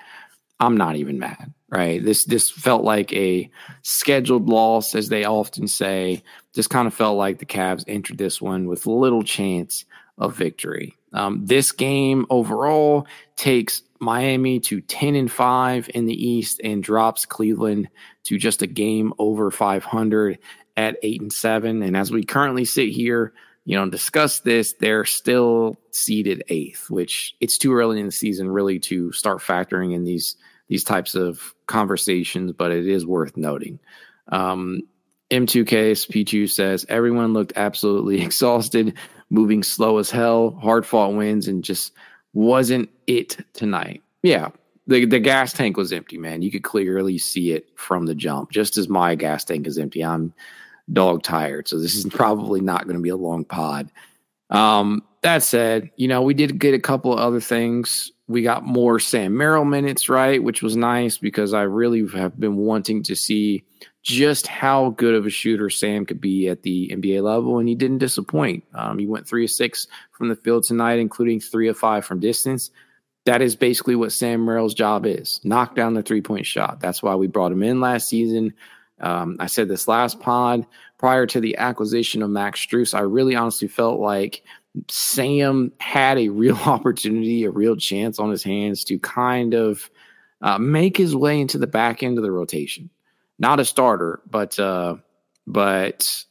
I'm 0.60 0.76
not 0.76 0.96
even 0.96 1.18
mad, 1.18 1.52
right? 1.68 2.04
This 2.04 2.24
this 2.24 2.50
felt 2.50 2.82
like 2.82 3.12
a 3.12 3.50
scheduled 3.82 4.48
loss, 4.48 4.94
as 4.94 5.08
they 5.08 5.24
often 5.24 5.68
say. 5.68 6.22
Just 6.54 6.70
kind 6.70 6.88
of 6.88 6.94
felt 6.94 7.16
like 7.16 7.38
the 7.38 7.46
Cavs 7.46 7.84
entered 7.86 8.18
this 8.18 8.40
one 8.40 8.66
with 8.66 8.86
little 8.86 9.22
chance 9.22 9.84
of 10.18 10.36
victory. 10.36 10.96
Um, 11.12 11.46
this 11.46 11.72
game 11.72 12.26
overall 12.28 13.06
takes 13.36 13.82
Miami 14.00 14.60
to 14.60 14.80
10 14.80 15.14
and 15.14 15.30
5 15.30 15.90
in 15.94 16.06
the 16.06 16.26
East 16.28 16.60
and 16.62 16.82
drops 16.82 17.24
Cleveland 17.24 17.88
to 18.24 18.38
just 18.38 18.62
a 18.62 18.66
game 18.66 19.12
over 19.18 19.50
500 19.50 20.38
at 20.76 20.96
8 21.02 21.20
and 21.22 21.32
7. 21.32 21.82
And 21.82 21.96
as 21.96 22.10
we 22.10 22.24
currently 22.24 22.64
sit 22.64 22.90
here, 22.90 23.32
you 23.68 23.76
know, 23.76 23.86
discuss 23.86 24.40
this, 24.40 24.72
they're 24.80 25.04
still 25.04 25.76
seeded 25.90 26.42
eighth, 26.48 26.88
which 26.88 27.36
it's 27.38 27.58
too 27.58 27.74
early 27.74 28.00
in 28.00 28.06
the 28.06 28.12
season 28.12 28.50
really 28.50 28.78
to 28.78 29.12
start 29.12 29.40
factoring 29.40 29.94
in 29.94 30.04
these 30.04 30.36
these 30.68 30.82
types 30.82 31.14
of 31.14 31.54
conversations, 31.66 32.52
but 32.52 32.72
it 32.72 32.86
is 32.86 33.04
worth 33.04 33.36
noting. 33.36 33.78
Um, 34.28 34.80
M2K 35.30 35.92
Pichu 36.10 36.48
says 36.48 36.86
everyone 36.88 37.34
looked 37.34 37.52
absolutely 37.56 38.22
exhausted, 38.24 38.94
moving 39.28 39.62
slow 39.62 39.98
as 39.98 40.10
hell, 40.10 40.58
hard 40.62 40.86
fought 40.86 41.12
wins, 41.12 41.46
and 41.46 41.62
just 41.62 41.92
wasn't 42.32 42.88
it 43.06 43.36
tonight. 43.52 44.02
Yeah, 44.22 44.48
the 44.86 45.04
the 45.04 45.20
gas 45.20 45.52
tank 45.52 45.76
was 45.76 45.92
empty, 45.92 46.16
man. 46.16 46.40
You 46.40 46.50
could 46.50 46.64
clearly 46.64 47.18
see 47.18 47.52
it 47.52 47.68
from 47.76 48.06
the 48.06 48.14
jump. 48.14 48.50
Just 48.50 48.78
as 48.78 48.88
my 48.88 49.14
gas 49.14 49.44
tank 49.44 49.66
is 49.66 49.76
empty, 49.76 50.02
I'm 50.02 50.32
dog 50.92 51.22
tired. 51.22 51.68
So 51.68 51.78
this 51.78 51.94
is 51.94 52.06
probably 52.06 52.60
not 52.60 52.84
going 52.84 52.96
to 52.96 53.02
be 53.02 53.08
a 53.08 53.16
long 53.16 53.44
pod. 53.44 53.90
Um, 54.50 55.02
that 55.22 55.42
said, 55.42 55.90
you 55.96 56.08
know, 56.08 56.22
we 56.22 56.34
did 56.34 56.58
get 56.58 56.74
a 56.74 56.78
couple 56.78 57.12
of 57.12 57.18
other 57.18 57.40
things. 57.40 58.12
We 58.28 58.42
got 58.42 58.64
more 58.64 58.98
Sam 58.98 59.36
Merrill 59.36 59.64
minutes, 59.64 60.08
right? 60.08 60.42
Which 60.42 60.62
was 60.62 60.76
nice 60.76 61.18
because 61.18 61.54
I 61.54 61.62
really 61.62 62.06
have 62.14 62.38
been 62.38 62.56
wanting 62.56 63.02
to 63.04 63.16
see 63.16 63.64
just 64.02 64.46
how 64.46 64.90
good 64.90 65.14
of 65.14 65.26
a 65.26 65.30
shooter 65.30 65.70
Sam 65.70 66.06
could 66.06 66.20
be 66.20 66.48
at 66.48 66.62
the 66.62 66.88
NBA 66.88 67.22
level, 67.22 67.58
and 67.58 67.68
he 67.68 67.74
didn't 67.74 67.98
disappoint. 67.98 68.64
Um, 68.74 68.98
he 68.98 69.06
went 69.06 69.26
three 69.26 69.44
of 69.44 69.50
six 69.50 69.86
from 70.12 70.28
the 70.28 70.36
field 70.36 70.64
tonight, 70.64 70.98
including 70.98 71.40
three 71.40 71.68
of 71.68 71.76
five 71.76 72.04
from 72.04 72.20
distance. 72.20 72.70
That 73.26 73.42
is 73.42 73.56
basically 73.56 73.96
what 73.96 74.12
Sam 74.12 74.44
Merrill's 74.44 74.74
job 74.74 75.04
is 75.04 75.40
knock 75.44 75.74
down 75.74 75.94
the 75.94 76.02
three 76.02 76.22
point 76.22 76.46
shot. 76.46 76.80
That's 76.80 77.02
why 77.02 77.16
we 77.16 77.26
brought 77.26 77.52
him 77.52 77.62
in 77.62 77.80
last 77.80 78.08
season. 78.08 78.54
Um, 79.00 79.36
I 79.38 79.46
said 79.46 79.68
this 79.68 79.88
last 79.88 80.20
pod 80.20 80.66
prior 80.98 81.26
to 81.26 81.40
the 81.40 81.56
acquisition 81.56 82.22
of 82.22 82.30
Max 82.30 82.64
Strus. 82.64 82.94
I 82.94 83.00
really 83.00 83.36
honestly 83.36 83.68
felt 83.68 84.00
like 84.00 84.42
Sam 84.90 85.72
had 85.78 86.18
a 86.18 86.28
real 86.28 86.56
opportunity, 86.66 87.44
a 87.44 87.50
real 87.50 87.76
chance 87.76 88.18
on 88.18 88.30
his 88.30 88.42
hands 88.42 88.84
to 88.84 88.98
kind 88.98 89.54
of 89.54 89.90
uh, 90.40 90.58
make 90.58 90.96
his 90.96 91.14
way 91.14 91.40
into 91.40 91.58
the 91.58 91.66
back 91.66 92.02
end 92.02 92.18
of 92.18 92.24
the 92.24 92.32
rotation. 92.32 92.90
Not 93.38 93.60
a 93.60 93.64
starter, 93.64 94.20
but 94.28 94.58
uh, 94.58 94.96
but 95.46 96.24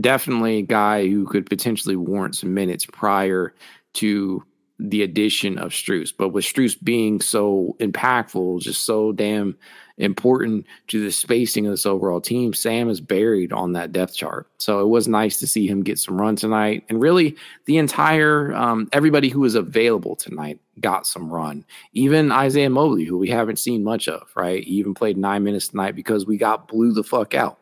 definitely 0.00 0.58
a 0.58 0.62
guy 0.62 1.06
who 1.06 1.26
could 1.26 1.48
potentially 1.48 1.96
warrant 1.96 2.36
some 2.36 2.54
minutes 2.54 2.86
prior 2.86 3.54
to 3.94 4.44
the 4.78 5.02
addition 5.02 5.58
of 5.58 5.72
Strus. 5.72 6.12
But 6.16 6.30
with 6.30 6.44
Strus 6.44 6.76
being 6.82 7.20
so 7.20 7.76
impactful, 7.80 8.62
just 8.62 8.84
so 8.84 9.12
damn 9.12 9.56
important 10.00 10.66
to 10.88 11.02
the 11.02 11.12
spacing 11.12 11.66
of 11.66 11.72
this 11.72 11.86
overall 11.86 12.20
team, 12.20 12.54
Sam 12.54 12.88
is 12.88 13.00
buried 13.00 13.52
on 13.52 13.74
that 13.74 13.92
depth 13.92 14.14
chart. 14.14 14.48
So 14.58 14.80
it 14.80 14.88
was 14.88 15.06
nice 15.06 15.38
to 15.38 15.46
see 15.46 15.66
him 15.66 15.82
get 15.82 15.98
some 15.98 16.20
run 16.20 16.36
tonight. 16.36 16.84
And 16.88 17.00
really, 17.00 17.36
the 17.66 17.76
entire 17.76 18.52
um, 18.54 18.88
everybody 18.92 19.28
who 19.28 19.40
was 19.40 19.54
available 19.54 20.16
tonight 20.16 20.58
got 20.80 21.06
some 21.06 21.30
run. 21.30 21.64
Even 21.92 22.32
Isaiah 22.32 22.70
Mobley, 22.70 23.04
who 23.04 23.18
we 23.18 23.28
haven't 23.28 23.58
seen 23.58 23.84
much 23.84 24.08
of, 24.08 24.28
right? 24.34 24.64
He 24.64 24.74
even 24.74 24.94
played 24.94 25.18
nine 25.18 25.44
minutes 25.44 25.68
tonight 25.68 25.94
because 25.94 26.26
we 26.26 26.38
got 26.38 26.66
blew 26.66 26.92
the 26.92 27.04
fuck 27.04 27.34
out. 27.34 27.58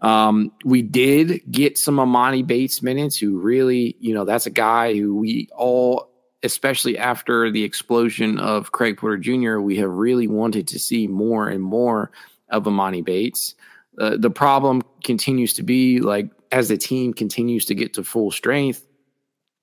Um, 0.00 0.52
we 0.64 0.82
did 0.82 1.42
get 1.50 1.78
some 1.78 1.96
Emoni 1.96 2.46
Bates 2.46 2.82
minutes, 2.82 3.18
who 3.18 3.38
really, 3.38 3.96
you 4.00 4.14
know, 4.14 4.24
that's 4.24 4.46
a 4.46 4.50
guy 4.50 4.94
who 4.94 5.14
we 5.14 5.48
all 5.54 6.09
especially 6.42 6.96
after 6.98 7.50
the 7.50 7.64
explosion 7.64 8.38
of 8.38 8.72
Craig 8.72 8.96
Porter 8.96 9.18
Jr., 9.18 9.58
we 9.58 9.76
have 9.76 9.90
really 9.90 10.26
wanted 10.26 10.68
to 10.68 10.78
see 10.78 11.06
more 11.06 11.48
and 11.48 11.62
more 11.62 12.10
of 12.48 12.64
Emoni 12.64 13.04
Bates. 13.04 13.54
Uh, 13.98 14.16
the 14.16 14.30
problem 14.30 14.82
continues 15.04 15.54
to 15.54 15.62
be 15.62 16.00
like 16.00 16.30
as 16.52 16.68
the 16.68 16.78
team 16.78 17.12
continues 17.12 17.66
to 17.66 17.74
get 17.74 17.94
to 17.94 18.04
full 18.04 18.30
strength, 18.30 18.86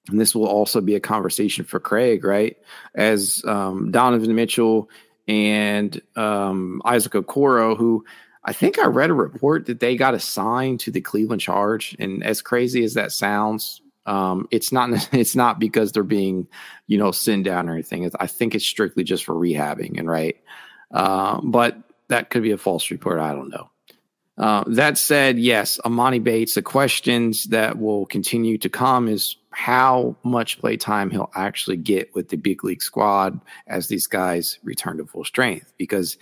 and 0.10 0.20
this 0.20 0.36
will 0.36 0.48
also 0.48 0.80
be 0.80 0.96
a 0.96 1.00
conversation 1.00 1.66
for 1.66 1.80
Craig, 1.80 2.24
right? 2.24 2.58
As 2.96 3.44
um, 3.46 3.92
Donovan 3.92 4.36
Mitchell 4.36 4.90
and 5.28 6.00
um, 6.16 6.82
Isaac 6.86 7.14
Okoro, 7.14 7.76
who 7.76 8.06
I 8.44 8.54
think 8.54 8.80
I 8.80 8.86
read 8.86 9.10
a 9.10 9.16
report 9.16 9.66
that 9.66 9.80
they 9.80 9.98
got 9.98 10.14
assigned 10.14 10.80
to 10.82 10.92
the 10.92 11.02
Cleveland 11.02 11.42
Charge, 11.42 11.96
and 12.00 12.24
as 12.24 12.42
crazy 12.42 12.84
as 12.84 12.94
that 12.94 13.12
sounds, 13.12 13.82
um, 14.08 14.48
it's 14.50 14.72
not 14.72 14.90
it's 15.14 15.36
not 15.36 15.60
because 15.60 15.92
they're 15.92 16.04
being, 16.04 16.48
you 16.88 16.98
know, 16.98 17.12
sent 17.12 17.44
down 17.44 17.70
or 17.70 17.74
anything. 17.74 18.04
It's, 18.04 18.16
I 18.20 18.28
think 18.28 18.56
it's 18.56 18.66
strictly 18.66 19.04
just 19.04 19.26
for 19.26 19.36
rehabbing 19.36 20.00
and 20.00 20.10
right. 20.10 20.38
Uh, 20.92 21.40
but 21.44 21.78
that 22.08 22.30
could 22.30 22.42
be 22.42 22.52
a 22.52 22.58
false 22.58 22.90
report. 22.90 23.20
I 23.20 23.34
don't 23.34 23.50
know. 23.50 23.70
Uh, 24.38 24.64
that 24.68 24.98
said, 24.98 25.40
yes, 25.40 25.80
Emoni 25.84 26.24
Bates. 26.24 26.54
The 26.54 26.62
questions 26.62 27.46
that 27.46 27.80
will 27.80 28.06
continue 28.06 28.58
to 28.60 28.70
come 28.70 29.08
is 29.08 29.36
how 29.50 30.16
much 30.24 30.60
play 30.60 30.78
time 30.78 31.10
he'll 31.10 31.32
actually 31.36 31.78
get 31.78 32.14
with 32.14 32.30
the 32.30 32.38
big 32.38 32.64
league 32.64 32.84
squad 32.84 33.42
as 33.66 33.88
these 33.88 34.06
guys 34.06 34.60
return 34.64 34.98
to 34.98 35.06
full 35.06 35.26
strength. 35.26 35.74
Because 35.78 36.18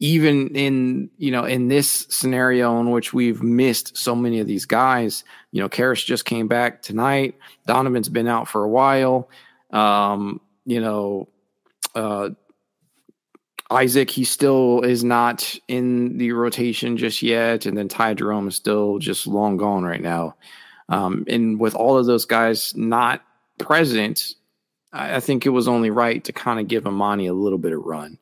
even 0.00 0.48
in 0.54 1.10
you 1.18 1.30
know 1.30 1.44
in 1.44 1.68
this 1.68 2.06
scenario 2.08 2.78
in 2.80 2.90
which 2.90 3.12
we've 3.12 3.42
missed 3.42 3.96
so 3.96 4.14
many 4.14 4.38
of 4.38 4.46
these 4.46 4.64
guys 4.64 5.24
you 5.50 5.60
know 5.60 5.68
Caris 5.68 6.04
just 6.04 6.24
came 6.24 6.46
back 6.48 6.82
tonight. 6.82 7.36
Donovan's 7.66 8.08
been 8.08 8.28
out 8.28 8.48
for 8.48 8.64
a 8.64 8.68
while. 8.68 9.28
Um 9.70 10.40
you 10.64 10.80
know 10.80 11.28
uh 11.94 12.30
isaac 13.70 14.08
he 14.08 14.24
still 14.24 14.80
is 14.80 15.04
not 15.04 15.54
in 15.68 16.16
the 16.18 16.32
rotation 16.32 16.96
just 16.96 17.22
yet. 17.22 17.66
And 17.66 17.76
then 17.76 17.88
ty 17.88 18.14
jerome 18.14 18.48
is 18.48 18.56
still 18.56 18.98
just 18.98 19.26
long 19.26 19.56
gone 19.56 19.82
right 19.82 20.00
now. 20.00 20.36
Um 20.88 21.24
and 21.28 21.58
with 21.58 21.74
all 21.74 21.98
of 21.98 22.06
those 22.06 22.24
guys 22.24 22.74
not 22.76 23.22
present 23.58 24.34
i, 24.92 25.16
I 25.16 25.20
think 25.20 25.44
it 25.44 25.50
was 25.50 25.66
only 25.66 25.90
right 25.90 26.22
to 26.22 26.32
kind 26.32 26.60
of 26.60 26.68
give 26.68 26.84
emoni 26.84 27.28
a 27.28 27.32
little 27.32 27.58
bit 27.58 27.72
of 27.72 27.82
run. 27.82 28.18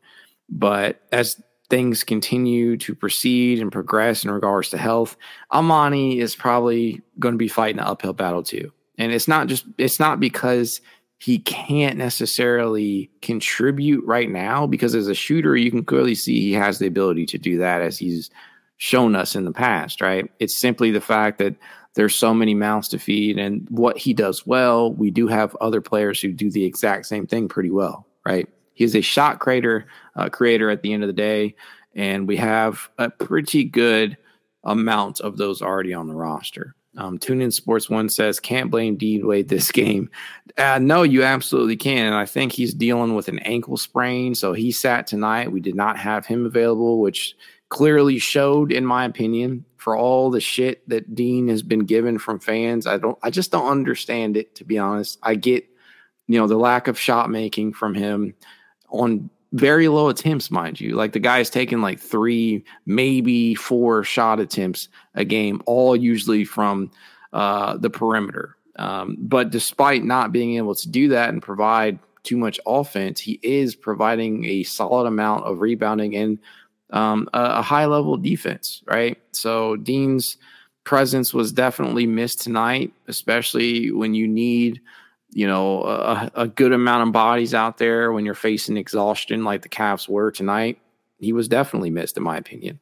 But 0.49 1.03
as 1.13 1.43
things 1.69 2.05
continue 2.05 2.77
to 2.79 2.95
proceed 2.95 3.61
and 3.61 3.73
progress 3.73 4.25
in 4.25 4.31
regards 4.31 4.71
to 4.71 4.79
health, 4.79 5.17
Emoni 5.53 6.19
is 6.19 6.37
probably 6.37 7.03
going 7.19 7.35
to 7.35 7.39
be 7.39 7.49
fighting 7.49 7.81
an 7.81 7.87
uphill 7.87 8.13
battle 8.13 8.43
too. 8.43 8.73
And 8.99 9.13
it's 9.13 9.29
not 9.29 9.47
just 9.49 9.67
it's 9.79 10.01
not 10.01 10.21
because 10.21 10.81
he 11.19 11.39
can't 11.39 11.97
necessarily 11.97 13.11
contribute 13.23 14.05
right 14.05 14.31
now 14.31 14.67
because 14.67 14.95
as 14.95 15.09
a 15.09 15.15
shooter 15.15 15.57
you 15.57 15.71
can 15.71 15.85
clearly 15.85 16.15
see 16.15 16.41
he 16.41 16.53
has 16.53 16.79
the 16.79 16.87
ability 16.87 17.27
to 17.27 17.39
do 17.39 17.59
that 17.59 17.81
as 17.81 17.99
he's 17.99 18.31
shown 18.79 19.17
us 19.17 19.35
in 19.35 19.45
the 19.45 19.53
past, 19.53 20.01
right? 20.01 20.31
It's 20.39 20.57
simply 20.57 20.91
the 20.91 21.01
fact 21.01 21.39
that 21.39 21.55
there's 21.95 22.15
so 22.15 22.35
many 22.35 22.55
mouths 22.55 22.89
to 22.89 22.99
feed 22.99 23.39
and 23.39 23.67
what 23.71 23.97
he 23.97 24.13
does 24.13 24.47
well, 24.47 24.93
we 24.93 25.11
do 25.11 25.27
have 25.29 25.57
other 25.57 25.81
players 25.81 26.21
who 26.21 26.31
do 26.31 26.51
the 26.51 26.65
exact 26.65 27.07
same 27.07 27.27
thing 27.27 27.49
pretty 27.49 27.71
well, 27.71 28.07
right? 28.25 28.49
He's 28.77 28.95
a 28.95 29.01
shot 29.01 29.41
creator, 29.41 29.87
uh, 30.15 30.29
creator 30.29 30.71
at 30.71 30.83
the 30.83 30.93
end 30.93 31.03
of 31.03 31.09
the 31.09 31.13
day, 31.13 31.57
and 31.95 32.29
we 32.29 32.37
have 32.37 32.89
a 32.99 33.11
pretty 33.11 33.65
good 33.65 34.17
amount 34.65 35.21
of 35.21 35.39
those 35.39 35.63
already 35.63 35.95
on 35.95 36.07
the 36.07 36.15
roster. 36.15 36.77
Um, 36.99 37.19
Tune 37.19 37.41
in 37.41 37.51
Sports 37.51 37.91
One 37.91 38.09
says 38.09 38.39
can't 38.39 38.71
blame 38.71 38.97
Dean 38.97 39.27
Wade 39.27 39.49
this 39.49 39.73
game. 39.73 40.11
Uh, 40.59 40.79
no, 40.81 41.03
you 41.03 41.25
absolutely 41.25 41.77
can. 41.77 42.07
And 42.07 42.15
I 42.15 42.27
think 42.27 42.53
he's 42.53 42.75
dealing 42.75 43.15
with 43.15 43.29
an 43.29 43.39
ankle 43.41 43.79
sprain, 43.79 44.35
so 44.35 44.53
he 44.53 44.71
sat 44.71 45.07
tonight. 45.07 45.53
We 45.53 45.61
did 45.61 45.75
not 45.75 45.99
have 45.99 46.27
him 46.27 46.47
available, 46.47 47.01
which 47.01 47.35
clearly 47.71 48.19
showed, 48.19 48.73
in 48.73 48.85
my 48.85 49.05
opinion, 49.05 49.65
for 49.79 49.97
all 49.97 50.31
the 50.31 50.41
shit 50.41 50.87
that 50.89 51.15
Dean 51.15 51.49
has 51.49 51.63
been 51.63 51.85
given 51.85 52.19
from 52.19 52.41
fans. 52.41 52.87
I 52.87 52.99
don't, 52.99 53.19
I 53.23 53.31
just 53.31 53.51
don't 53.51 53.71
understand 53.71 54.37
it 54.37 54.55
to 54.57 54.65
be 54.65 54.79
honest. 54.79 55.19
I 55.23 55.35
get, 55.35 55.67
you 56.27 56.39
know, 56.39 56.47
the 56.47 56.57
lack 56.57 56.89
of 56.89 56.99
shot 56.99 57.31
making 57.31 57.73
from 57.73 57.95
him 57.95 58.35
on 58.91 59.31
very 59.53 59.89
low 59.89 60.09
attempts, 60.09 60.51
mind 60.51 60.81
you. 60.81 60.95
Like 60.97 61.13
the 61.13 61.19
guy's 61.19 61.51
taking 61.51 61.81
like 61.81 62.01
three, 62.01 62.65
maybe 62.85 63.55
four 63.55 64.05
shot 64.05 64.41
attempts 64.41 64.89
a 65.15 65.25
game, 65.25 65.63
all 65.67 65.97
usually 65.97 66.45
from 66.45 66.91
uh, 67.33 67.77
the 67.77 67.91
perimeter. 67.91 68.57
Um, 68.77 69.17
but 69.19 69.51
despite 69.51 70.05
not 70.05 70.33
being 70.33 70.57
able 70.57 70.75
to 70.75 70.89
do 70.89 71.09
that 71.09 71.31
and 71.31 71.43
provide 71.43 71.99
too 72.23 72.37
much 72.37 72.61
offense, 72.67 73.21
he 73.21 73.39
is 73.43 73.75
providing 73.75 74.45
a 74.45 74.65
solid 74.65 75.07
amount 75.07 75.45
of 75.45 75.61
rebounding 75.61 76.15
and 76.17 76.39
um, 76.91 77.29
a, 77.33 77.59
a 77.59 77.63
high 77.63 77.87
level 77.87 78.17
defense, 78.17 78.83
right? 78.87 79.19
So 79.33 79.77
Dean's 79.77 80.37
presence 80.85 81.33
was 81.33 81.53
definitely 81.53 82.07
missed 82.07 82.41
tonight, 82.43 82.93
especially 83.09 83.91
when 83.91 84.15
you 84.15 84.29
need 84.29 84.81
you 85.37 85.47
know, 85.47 85.83
a, 85.83 86.31
a, 86.35 86.49
good 86.49 86.73
amount 86.73 87.07
of 87.07 87.13
bodies 87.13 87.53
out 87.53 87.77
there 87.77 88.11
when 88.11 88.25
you're 88.25 88.35
facing 88.35 88.79
exhaustion 88.79 89.45
like 89.45 89.61
the 89.61 89.69
Cavs 89.69 90.09
were 90.09 90.31
tonight. 90.31 90.79
He 91.19 91.35
was 91.35 91.47
definitely 91.47 91.91
missed, 91.91 92.17
in 92.17 92.23
my 92.23 92.39
opinion. 92.39 92.81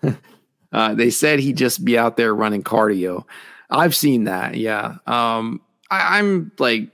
uh, 0.72 0.94
they 0.94 1.10
said 1.10 1.40
he'd 1.40 1.56
just 1.56 1.84
be 1.84 1.98
out 1.98 2.16
there 2.16 2.32
running 2.32 2.62
cardio. 2.62 3.24
I've 3.70 3.96
seen 3.96 4.22
that. 4.24 4.54
Yeah. 4.54 4.98
Um, 5.08 5.60
I, 5.90 6.20
I'm 6.20 6.52
like, 6.60 6.90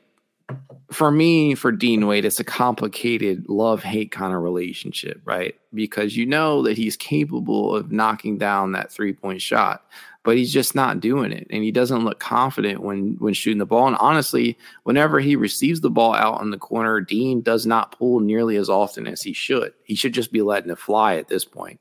for 0.91 1.11
me, 1.11 1.55
for 1.55 1.71
Dean 1.71 2.07
Wade, 2.07 2.25
it's 2.25 2.41
a 2.41 2.45
complicated 2.45 3.47
love 3.51 3.83
hate 3.83 4.13
kind 4.13 4.33
of 4.33 4.41
relationship, 4.41 5.21
right? 5.27 5.57
Because 5.75 6.17
you 6.17 6.25
know 6.25 6.63
that 6.63 6.79
he's 6.79 6.97
capable 6.97 7.77
of 7.77 7.93
knocking 7.93 8.39
down 8.39 8.73
that 8.73 8.91
three 8.91 9.13
point 9.13 9.43
shot, 9.43 9.85
but 10.27 10.37
he's 10.37 10.53
just 10.53 10.75
not 10.75 11.01
doing 11.01 11.33
it, 11.33 11.47
and 11.49 11.63
he 11.65 11.71
doesn't 11.71 12.05
look 12.05 12.19
confident 12.19 12.81
when 12.81 13.17
when 13.19 13.33
shooting 13.33 13.59
the 13.59 13.65
ball. 13.65 13.87
And 13.87 13.97
honestly, 13.97 14.59
whenever 14.83 15.21
he 15.21 15.37
receives 15.37 15.81
the 15.81 15.89
ball 15.89 16.15
out 16.15 16.41
on 16.41 16.51
the 16.51 16.59
corner, 16.59 17.01
Dean 17.01 17.41
does 17.41 17.65
not 17.65 17.97
pull 17.97 18.21
nearly 18.21 18.57
as 18.57 18.69
often 18.69 19.07
as 19.07 19.23
he 19.23 19.33
should. 19.33 19.73
He 19.85 19.95
should 19.95 20.13
just 20.13 20.33
be 20.33 20.43
letting 20.43 20.71
it 20.71 20.79
fly 20.79 21.17
at 21.17 21.29
this 21.29 21.45
point. 21.45 21.81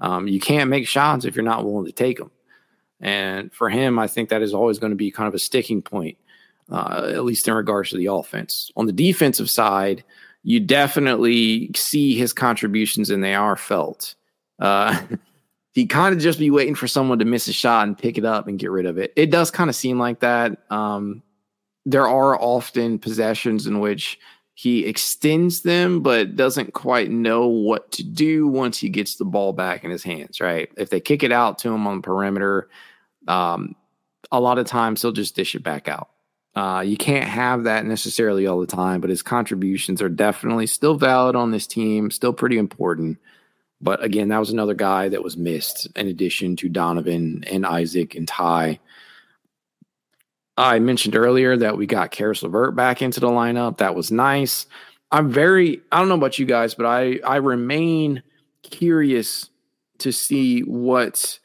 Um, 0.00 0.28
you 0.28 0.40
can't 0.40 0.70
make 0.70 0.88
shots 0.88 1.26
if 1.26 1.36
you're 1.36 1.44
not 1.44 1.64
willing 1.64 1.86
to 1.86 1.92
take 1.92 2.18
them. 2.18 2.30
And 3.00 3.52
for 3.52 3.68
him, 3.68 3.98
I 3.98 4.06
think 4.06 4.30
that 4.30 4.42
is 4.42 4.54
always 4.54 4.78
going 4.78 4.92
to 4.92 4.96
be 4.96 5.10
kind 5.10 5.28
of 5.28 5.34
a 5.34 5.38
sticking 5.38 5.82
point 5.82 6.16
uh, 6.70 7.10
at 7.12 7.24
least 7.24 7.46
in 7.46 7.54
regards 7.54 7.90
to 7.90 7.96
the 7.96 8.06
offense. 8.06 8.70
On 8.76 8.86
the 8.86 8.92
defensive 8.92 9.50
side, 9.50 10.02
you 10.42 10.58
definitely 10.58 11.70
see 11.74 12.16
his 12.16 12.32
contributions 12.32 13.10
and 13.10 13.22
they 13.22 13.34
are 13.34 13.56
felt. 13.56 14.14
Uh, 14.58 15.00
he 15.72 15.86
kind 15.86 16.14
of 16.14 16.20
just 16.20 16.38
be 16.38 16.50
waiting 16.50 16.74
for 16.74 16.86
someone 16.86 17.18
to 17.18 17.24
miss 17.24 17.48
a 17.48 17.52
shot 17.52 17.86
and 17.86 17.98
pick 17.98 18.18
it 18.18 18.24
up 18.24 18.46
and 18.46 18.58
get 18.58 18.70
rid 18.70 18.86
of 18.86 18.98
it. 18.98 19.12
It 19.16 19.30
does 19.30 19.50
kind 19.50 19.70
of 19.70 19.76
seem 19.76 19.98
like 19.98 20.20
that. 20.20 20.58
Um, 20.70 21.22
there 21.86 22.06
are 22.06 22.40
often 22.40 22.98
possessions 22.98 23.66
in 23.66 23.80
which 23.80 24.18
he 24.54 24.84
extends 24.84 25.62
them, 25.62 26.02
but 26.02 26.36
doesn't 26.36 26.74
quite 26.74 27.10
know 27.10 27.46
what 27.46 27.90
to 27.92 28.04
do 28.04 28.46
once 28.46 28.78
he 28.78 28.90
gets 28.90 29.16
the 29.16 29.24
ball 29.24 29.52
back 29.52 29.82
in 29.82 29.90
his 29.90 30.02
hands, 30.02 30.40
right? 30.40 30.70
If 30.76 30.90
they 30.90 31.00
kick 31.00 31.22
it 31.22 31.32
out 31.32 31.58
to 31.58 31.70
him 31.70 31.86
on 31.86 31.96
the 31.96 32.02
perimeter, 32.02 32.68
um, 33.26 33.74
a 34.30 34.40
lot 34.40 34.58
of 34.58 34.66
times 34.66 35.00
he'll 35.00 35.12
just 35.12 35.34
dish 35.34 35.54
it 35.54 35.62
back 35.62 35.88
out. 35.88 36.10
Uh, 36.54 36.84
you 36.86 36.98
can't 36.98 37.24
have 37.24 37.64
that 37.64 37.86
necessarily 37.86 38.46
all 38.46 38.60
the 38.60 38.66
time, 38.66 39.00
but 39.00 39.08
his 39.08 39.22
contributions 39.22 40.02
are 40.02 40.10
definitely 40.10 40.66
still 40.66 40.96
valid 40.96 41.34
on 41.34 41.50
this 41.50 41.66
team, 41.66 42.10
still 42.10 42.34
pretty 42.34 42.58
important. 42.58 43.18
But 43.82 44.02
again, 44.02 44.28
that 44.28 44.38
was 44.38 44.50
another 44.50 44.74
guy 44.74 45.08
that 45.08 45.24
was 45.24 45.36
missed 45.36 45.88
in 45.96 46.06
addition 46.06 46.54
to 46.56 46.68
Donovan 46.68 47.44
and 47.50 47.66
Isaac 47.66 48.14
and 48.14 48.28
Ty. 48.28 48.78
I 50.56 50.78
mentioned 50.78 51.16
earlier 51.16 51.56
that 51.56 51.76
we 51.76 51.86
got 51.86 52.12
Caris 52.12 52.42
LeVert 52.42 52.76
back 52.76 53.02
into 53.02 53.18
the 53.18 53.28
lineup. 53.28 53.78
That 53.78 53.94
was 53.94 54.12
nice. 54.12 54.66
I'm 55.10 55.30
very, 55.30 55.80
I 55.90 55.98
don't 55.98 56.08
know 56.08 56.14
about 56.14 56.38
you 56.38 56.46
guys, 56.46 56.74
but 56.74 56.86
I, 56.86 57.18
I 57.26 57.36
remain 57.36 58.22
curious 58.62 59.50
to 59.98 60.12
see 60.12 60.60
what 60.60 61.38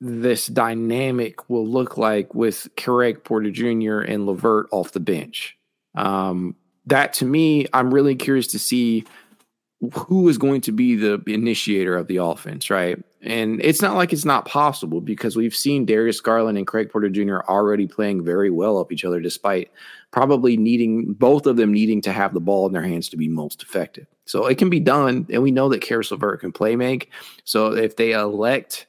this 0.00 0.46
dynamic 0.46 1.48
will 1.48 1.66
look 1.66 1.96
like 1.96 2.34
with 2.34 2.68
Craig 2.76 3.24
Porter 3.24 3.50
Jr. 3.50 4.00
and 4.00 4.26
LeVert 4.26 4.68
off 4.70 4.92
the 4.92 5.00
bench. 5.00 5.56
Um, 5.94 6.54
that 6.86 7.12
to 7.14 7.24
me, 7.24 7.66
I'm 7.72 7.92
really 7.92 8.14
curious 8.14 8.46
to 8.48 8.58
see 8.58 9.04
who 9.92 10.28
is 10.28 10.38
going 10.38 10.60
to 10.62 10.72
be 10.72 10.96
the 10.96 11.22
initiator 11.26 11.96
of 11.96 12.08
the 12.08 12.16
offense, 12.16 12.68
right? 12.68 13.02
And 13.22 13.60
it's 13.62 13.80
not 13.80 13.94
like 13.94 14.12
it's 14.12 14.24
not 14.24 14.44
possible 14.44 15.00
because 15.00 15.36
we've 15.36 15.54
seen 15.54 15.86
Darius 15.86 16.20
Garland 16.20 16.58
and 16.58 16.66
Craig 16.66 16.90
Porter 16.90 17.08
Jr. 17.08 17.40
already 17.48 17.86
playing 17.86 18.24
very 18.24 18.50
well 18.50 18.78
up 18.78 18.92
each 18.92 19.04
other, 19.04 19.20
despite 19.20 19.70
probably 20.10 20.56
needing 20.56 21.12
both 21.12 21.46
of 21.46 21.56
them 21.56 21.72
needing 21.72 22.00
to 22.02 22.12
have 22.12 22.34
the 22.34 22.40
ball 22.40 22.66
in 22.66 22.72
their 22.72 22.82
hands 22.82 23.08
to 23.10 23.16
be 23.16 23.28
most 23.28 23.62
effective. 23.62 24.06
So 24.24 24.46
it 24.46 24.58
can 24.58 24.68
be 24.68 24.80
done, 24.80 25.26
and 25.30 25.42
we 25.42 25.52
know 25.52 25.68
that 25.68 25.80
Caris 25.80 26.10
LeVert 26.10 26.40
can 26.40 26.52
play 26.52 26.74
make. 26.76 27.10
So 27.44 27.74
if 27.74 27.96
they 27.96 28.12
elect 28.12 28.86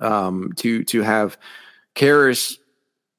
um, 0.00 0.52
to 0.56 0.84
to 0.84 1.02
have 1.02 1.38
Caris 1.94 2.58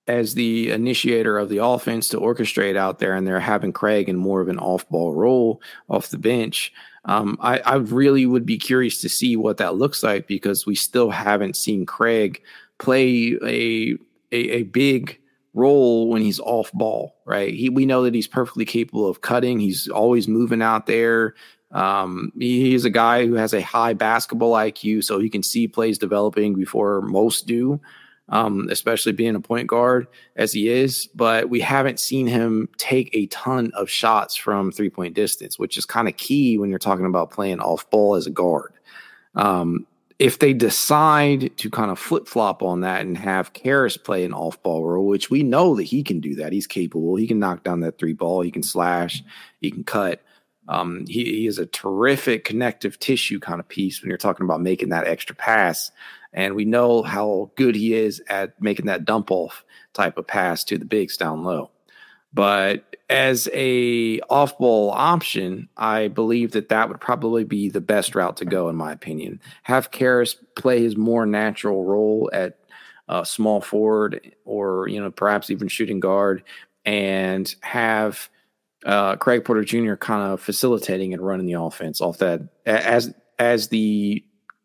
as 0.09 0.33
the 0.33 0.71
initiator 0.71 1.37
of 1.37 1.49
the 1.49 1.63
offense 1.63 2.09
to 2.09 2.17
orchestrate 2.17 2.75
out 2.75 2.99
there, 2.99 3.13
and 3.13 3.27
they're 3.27 3.39
having 3.39 3.71
Craig 3.71 4.09
in 4.09 4.15
more 4.15 4.41
of 4.41 4.49
an 4.49 4.57
off-ball 4.57 5.13
role 5.13 5.61
off 5.87 6.09
the 6.09 6.17
bench. 6.17 6.73
Um, 7.05 7.37
I, 7.39 7.59
I 7.59 7.75
really 7.75 8.25
would 8.25 8.45
be 8.45 8.57
curious 8.57 9.01
to 9.01 9.09
see 9.09 9.35
what 9.35 9.57
that 9.57 9.75
looks 9.75 10.03
like 10.03 10.27
because 10.27 10.65
we 10.65 10.75
still 10.75 11.11
haven't 11.11 11.55
seen 11.55 11.85
Craig 11.85 12.41
play 12.79 13.37
a 13.43 13.97
a, 14.31 14.37
a 14.57 14.63
big 14.63 15.19
role 15.53 16.09
when 16.09 16.21
he's 16.21 16.39
off 16.39 16.71
ball, 16.73 17.15
right? 17.25 17.53
He, 17.53 17.69
we 17.69 17.85
know 17.85 18.03
that 18.03 18.13
he's 18.13 18.27
perfectly 18.27 18.65
capable 18.65 19.07
of 19.07 19.21
cutting. 19.21 19.59
He's 19.59 19.87
always 19.87 20.27
moving 20.27 20.61
out 20.61 20.85
there. 20.85 21.35
Um, 21.71 22.31
he, 22.37 22.71
he's 22.71 22.85
a 22.85 22.89
guy 22.89 23.25
who 23.25 23.35
has 23.35 23.53
a 23.53 23.61
high 23.61 23.93
basketball 23.93 24.53
IQ, 24.53 25.03
so 25.03 25.19
he 25.19 25.29
can 25.29 25.43
see 25.43 25.67
plays 25.67 25.97
developing 25.97 26.55
before 26.55 27.01
most 27.01 27.47
do, 27.47 27.79
um, 28.29 28.67
especially 28.69 29.11
being 29.11 29.35
a 29.35 29.39
point 29.39 29.67
guard 29.67 30.07
as 30.35 30.53
he 30.53 30.69
is. 30.69 31.07
But 31.13 31.49
we 31.49 31.59
haven't 31.59 31.99
seen 31.99 32.27
him 32.27 32.69
take 32.77 33.09
a 33.13 33.27
ton 33.27 33.71
of 33.73 33.89
shots 33.89 34.35
from 34.35 34.71
three 34.71 34.89
point 34.89 35.15
distance, 35.15 35.59
which 35.59 35.77
is 35.77 35.85
kind 35.85 36.07
of 36.07 36.17
key 36.17 36.57
when 36.57 36.69
you're 36.69 36.79
talking 36.79 37.05
about 37.05 37.31
playing 37.31 37.59
off 37.59 37.89
ball 37.89 38.15
as 38.15 38.27
a 38.27 38.31
guard. 38.31 38.73
Um, 39.35 39.85
if 40.19 40.37
they 40.39 40.51
decide 40.51 41.55
to 41.57 41.69
kind 41.69 41.89
of 41.89 41.97
flip 41.97 42.27
flop 42.27 42.61
on 42.61 42.81
that 42.81 43.01
and 43.01 43.17
have 43.17 43.53
Caris 43.53 43.95
play 43.95 44.25
an 44.25 44.33
off 44.33 44.61
ball 44.61 44.85
role, 44.85 45.07
which 45.07 45.29
we 45.29 45.43
know 45.43 45.75
that 45.77 45.83
he 45.83 46.03
can 46.03 46.19
do 46.19 46.35
that, 46.35 46.51
he's 46.51 46.67
capable. 46.67 47.15
He 47.15 47.25
can 47.25 47.39
knock 47.39 47.63
down 47.63 47.79
that 47.81 47.97
three 47.97 48.13
ball, 48.13 48.41
he 48.41 48.51
can 48.51 48.63
slash, 48.63 49.23
he 49.61 49.71
can 49.71 49.85
cut. 49.85 50.21
Um, 50.67 51.05
he, 51.07 51.23
he, 51.23 51.47
is 51.47 51.57
a 51.57 51.65
terrific 51.65 52.45
connective 52.45 52.99
tissue 52.99 53.39
kind 53.39 53.59
of 53.59 53.67
piece 53.67 54.01
when 54.01 54.09
you're 54.09 54.19
talking 54.19 54.43
about 54.43 54.61
making 54.61 54.89
that 54.89 55.07
extra 55.07 55.35
pass. 55.35 55.89
And 56.33 56.55
we 56.55 56.65
know 56.65 57.01
how 57.01 57.51
good 57.55 57.75
he 57.75 57.93
is 57.93 58.21
at 58.27 58.61
making 58.61 58.85
that 58.85 59.05
dump 59.05 59.31
off 59.31 59.63
type 59.93 60.17
of 60.17 60.27
pass 60.27 60.63
to 60.65 60.77
the 60.77 60.85
bigs 60.85 61.17
down 61.17 61.43
low. 61.43 61.71
But 62.31 62.95
as 63.09 63.49
a 63.53 64.19
off 64.29 64.57
ball 64.59 64.91
option, 64.91 65.67
I 65.75 66.09
believe 66.09 66.51
that 66.51 66.69
that 66.69 66.87
would 66.89 67.01
probably 67.01 67.43
be 67.43 67.69
the 67.69 67.81
best 67.81 68.13
route 68.13 68.37
to 68.37 68.45
go, 68.45 68.69
in 68.69 68.75
my 68.75 68.91
opinion. 68.91 69.41
Have 69.63 69.89
Caris 69.89 70.35
play 70.55 70.81
his 70.81 70.95
more 70.95 71.25
natural 71.25 71.83
role 71.83 72.29
at 72.31 72.59
uh, 73.07 73.23
small 73.23 73.61
forward 73.61 74.35
or, 74.45 74.87
you 74.87 75.01
know, 75.01 75.09
perhaps 75.09 75.49
even 75.49 75.67
shooting 75.67 75.99
guard 75.99 76.43
and 76.85 77.53
have 77.61 78.29
uh, 78.85 79.15
Craig 79.15 79.43
Porter 79.43 79.63
Jr. 79.63 79.95
kind 79.95 80.31
of 80.31 80.39
facilitating 80.39 81.13
and 81.13 81.21
running 81.21 81.47
the 81.47 81.53
offense 81.53 81.99
off 81.99 82.19
that 82.19 82.41
as 82.65 83.13
as 83.37 83.69
the 83.69 84.23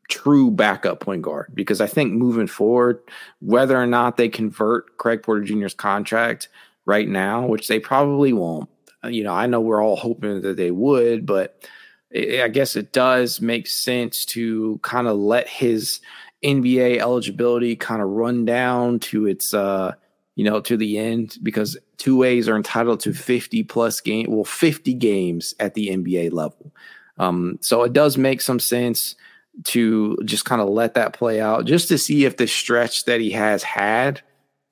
true 0.08 0.50
backup 0.50 1.00
point 1.00 1.22
guard. 1.22 1.52
Because 1.54 1.80
I 1.80 1.86
think 1.86 2.12
moving 2.12 2.46
forward, 2.46 3.00
whether 3.40 3.76
or 3.76 3.86
not 3.86 4.16
they 4.16 4.28
convert 4.28 4.96
Craig 4.98 5.22
Porter 5.22 5.42
Jr.'s 5.42 5.74
contract 5.74 6.48
right 6.84 7.08
now, 7.08 7.46
which 7.46 7.68
they 7.68 7.80
probably 7.80 8.32
won't, 8.32 8.68
uh, 9.04 9.08
you 9.08 9.24
know, 9.24 9.32
I 9.32 9.46
know 9.46 9.60
we're 9.60 9.82
all 9.82 9.96
hoping 9.96 10.42
that 10.42 10.56
they 10.56 10.70
would, 10.70 11.26
but 11.26 11.68
I 12.14 12.48
guess 12.48 12.76
it 12.76 12.92
does 12.92 13.40
make 13.40 13.66
sense 13.66 14.24
to 14.26 14.78
kind 14.82 15.08
of 15.08 15.16
let 15.16 15.48
his 15.48 16.00
NBA 16.44 16.98
eligibility 16.98 17.74
kind 17.74 18.02
of 18.02 18.08
run 18.08 18.44
down 18.44 19.00
to 19.00 19.26
its 19.26 19.54
uh 19.54 19.94
you 20.36 20.44
know, 20.44 20.60
to 20.60 20.76
the 20.76 20.98
end 20.98 21.38
because 21.42 21.76
two 21.96 22.16
ways 22.16 22.48
are 22.48 22.56
entitled 22.56 23.00
to 23.00 23.12
50 23.12 23.62
plus 23.64 24.00
game, 24.00 24.26
well, 24.28 24.44
50 24.44 24.94
games 24.94 25.54
at 25.60 25.74
the 25.74 25.88
NBA 25.88 26.32
level. 26.32 26.72
Um, 27.18 27.58
so 27.60 27.84
it 27.84 27.92
does 27.92 28.18
make 28.18 28.40
some 28.40 28.58
sense 28.58 29.14
to 29.62 30.18
just 30.24 30.44
kind 30.44 30.60
of 30.60 30.68
let 30.68 30.94
that 30.94 31.12
play 31.12 31.40
out 31.40 31.64
just 31.64 31.88
to 31.88 31.98
see 31.98 32.24
if 32.24 32.36
the 32.36 32.46
stretch 32.46 33.04
that 33.04 33.20
he 33.20 33.30
has 33.30 33.62
had, 33.62 34.20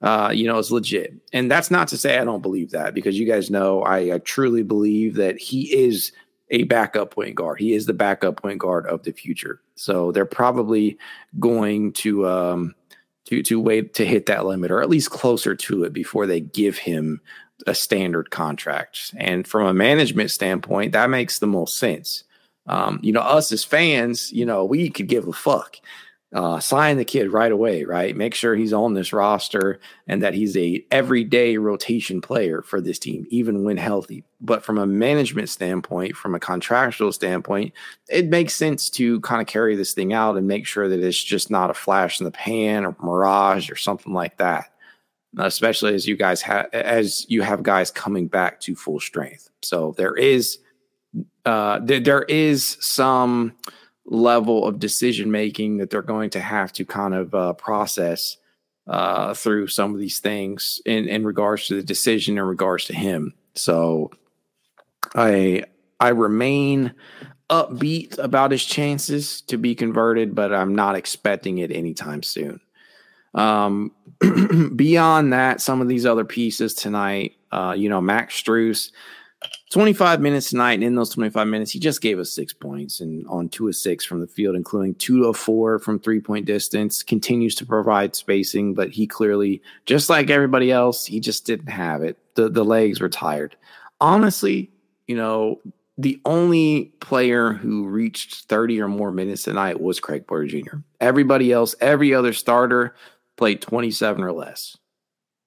uh, 0.01 0.33
you 0.35 0.47
know, 0.47 0.59
is 0.59 0.73
legit. 0.73 1.15
And 1.33 1.51
that's 1.51 1.71
not 1.71 1.89
to 1.89 1.97
say 1.97 2.19
I 2.19 2.25
don't 2.25 2.43
believe 2.43 2.71
that 2.73 2.93
because 2.95 3.19
you 3.19 3.27
guys 3.27 3.51
know 3.51 3.83
I, 3.83 4.15
I 4.15 4.19
truly 4.19 4.63
believe 4.63 5.15
that 5.15 5.39
he 5.39 5.73
is 5.73 6.13
a 6.51 6.65
backup 6.65 7.13
point 7.15 7.37
guard. 7.37 7.61
He 7.61 7.73
is 7.73 7.87
the 7.87 7.95
backup 7.95 8.43
point 8.43 8.59
guard 8.59 8.87
of 8.87 9.05
the 9.05 9.13
future. 9.13 9.61
So 9.77 10.13
they're 10.13 10.27
probably 10.27 10.99
going 11.39 11.93
to, 11.95 12.29
um, 12.29 12.75
to 13.27 13.43
to 13.43 13.61
wait 13.61 13.95
to 13.95 14.05
hit 14.05 14.27
that 14.27 14.45
limit 14.47 14.71
or 14.71 14.83
at 14.83 14.91
least 14.91 15.11
closer 15.11 15.55
to 15.55 15.85
it 15.85 15.93
before 15.93 16.27
they 16.27 16.41
give 16.41 16.77
him 16.77 17.21
a 17.67 17.75
standard 17.75 18.31
contract. 18.31 19.15
And 19.17 19.47
from 19.47 19.67
a 19.67 19.75
management 19.75 20.31
standpoint, 20.31 20.93
that 20.93 21.09
makes 21.09 21.39
the 21.39 21.47
most 21.47 21.79
sense. 21.79 22.25
Um, 22.67 23.01
you 23.03 23.13
know, 23.13 23.21
us 23.21 23.51
as 23.53 23.65
fans, 23.65 24.33
you 24.33 24.47
know, 24.47 24.65
we 24.65 24.89
could 24.91 25.09
give 25.09 25.27
a 25.27 25.33
fuck 25.33 25.79
uh, 26.35 26.59
sign 26.61 26.97
the 26.97 27.05
kid 27.05 27.31
right 27.31 27.53
away, 27.53 27.85
right? 27.85 28.17
Make 28.17 28.35
sure 28.35 28.55
he's 28.55 28.73
on 28.73 28.95
this 28.95 29.13
roster 29.13 29.81
and 30.07 30.23
that 30.23 30.33
he's 30.33 30.57
a 30.57 30.85
everyday 30.91 31.59
rotation 31.59 32.23
player 32.23 32.63
for 32.63 32.81
this 32.81 32.99
team, 32.99 33.27
even 33.29 33.65
when 33.65 33.77
healthy. 33.77 34.25
But 34.41 34.65
from 34.65 34.79
a 34.79 34.87
management 34.87 35.51
standpoint, 35.51 36.17
from 36.17 36.35
a 36.35 36.41
contractual 36.41 37.13
standpoint, 37.13 37.75
it 38.09 38.29
makes 38.29 38.55
sense 38.55 38.89
to 38.91 39.21
kind 39.21 39.43
of 39.43 39.47
carry 39.47 39.77
this 39.77 39.93
thing 39.93 40.15
out 40.15 40.39
and 40.39 40.47
make 40.47 40.67
sure 40.67 40.89
that 40.89 41.01
it's 41.01 41.23
just 41.23 41.51
not 41.51 41.71
a 41.71 41.75
flash 41.75 42.19
in 42.19 42.25
the 42.25 42.31
pan 42.31 42.87
or 42.87 42.97
mirage 43.03 43.71
or 43.71 43.77
something 43.77 44.15
like 44.15 44.39
that. 44.39 44.71
Especially 45.39 45.95
as 45.95 46.07
you 46.07 46.17
guys 46.17 46.43
have 46.43 46.67
as 46.75 47.25
you 47.29 47.41
have 47.41 47.63
guys 47.63 47.91
coming 47.91 48.27
back 48.27 48.61
to 48.61 48.75
full 48.75 49.01
strength. 49.01 49.49
So 49.63 49.95
there 49.97 50.15
is 50.15 50.59
uh, 51.45 51.81
there, 51.83 52.01
there 52.01 52.23
is 52.23 52.77
some 52.81 53.55
level 54.05 54.67
of 54.67 54.79
decision 54.79 55.31
making 55.31 55.79
that 55.79 55.91
they're 55.91 56.03
going 56.03 56.31
to 56.31 56.41
have 56.41 56.73
to 56.73 56.85
kind 56.85 57.15
of 57.15 57.35
uh, 57.35 57.53
process 57.55 58.37
uh, 58.87 59.35
through 59.35 59.69
some 59.69 59.93
of 59.95 60.01
these 60.01 60.19
things 60.19 60.81
in, 60.85 61.09
in 61.09 61.25
regards 61.25 61.67
to 61.69 61.75
the 61.75 61.83
decision 61.83 62.37
in 62.39 62.45
regards 62.45 62.85
to 62.87 62.95
him. 62.95 63.35
So 63.55 64.11
I 65.15 65.65
I 66.01 66.09
remain 66.09 66.95
upbeat 67.49 68.19
about 68.19 68.51
his 68.51 68.65
chances 68.65 69.43
to 69.43 69.57
be 69.57 69.75
converted, 69.75 70.35
but 70.35 70.53
I'm 70.53 70.75
not 70.75 70.97
expecting 70.97 71.59
it 71.59 71.71
anytime 71.71 72.23
soon. 72.23 72.61
Um, 73.35 73.93
beyond 74.75 75.33
that, 75.33 75.61
some 75.61 75.81
of 75.81 75.89
these 75.89 76.07
other 76.07 76.25
pieces 76.25 76.75
tonight, 76.75 77.37
uh, 77.53 77.75
you 77.77 77.89
know, 77.89 78.01
Max 78.01 78.43
Strus, 78.43 78.91
25 79.71 80.21
minutes 80.21 80.51
tonight, 80.51 80.75
and 80.75 80.85
in 80.85 80.95
those 80.95 81.11
25 81.11 81.47
minutes, 81.47 81.71
he 81.71 81.79
just 81.79 82.03
gave 82.03 82.19
us 82.19 82.31
six 82.31 82.53
points 82.53 83.01
and 83.01 83.27
on 83.27 83.49
two 83.49 83.69
of 83.69 83.75
six 83.75 84.05
from 84.05 84.21
the 84.21 84.27
field, 84.27 84.55
including 84.55 84.95
two 84.97 85.25
of 85.25 85.37
four 85.37 85.79
from 85.79 85.99
three 85.99 86.21
point 86.21 86.45
distance. 86.45 87.03
Continues 87.03 87.55
to 87.55 87.65
provide 87.67 88.15
spacing, 88.15 88.75
but 88.75 88.91
he 88.91 89.07
clearly, 89.07 89.63
just 89.87 90.11
like 90.11 90.29
everybody 90.29 90.71
else, 90.71 91.07
he 91.07 91.21
just 91.21 91.47
didn't 91.47 91.69
have 91.69 92.03
it. 92.03 92.19
The 92.35 92.51
the 92.51 92.65
legs 92.65 93.01
were 93.01 93.09
tired. 93.09 93.57
Honestly, 94.01 94.71
you 95.07 95.17
know, 95.17 95.61
the 95.97 96.21
only 96.25 96.87
player 97.01 97.53
who 97.53 97.87
reached 97.87 98.49
30 98.49 98.81
or 98.81 98.89
more 98.89 99.13
minutes 99.13 99.45
tonight 99.45 99.81
was 99.81 100.01
Craig 100.01 100.27
Porter 100.27 100.47
Jr. 100.47 100.77
Everybody 101.01 101.53
else, 101.53 101.75
every 101.81 102.15
other 102.15 102.33
starter 102.33 102.95
played 103.37 103.63
27 103.63 104.23
or 104.23 104.33
less. 104.33 104.77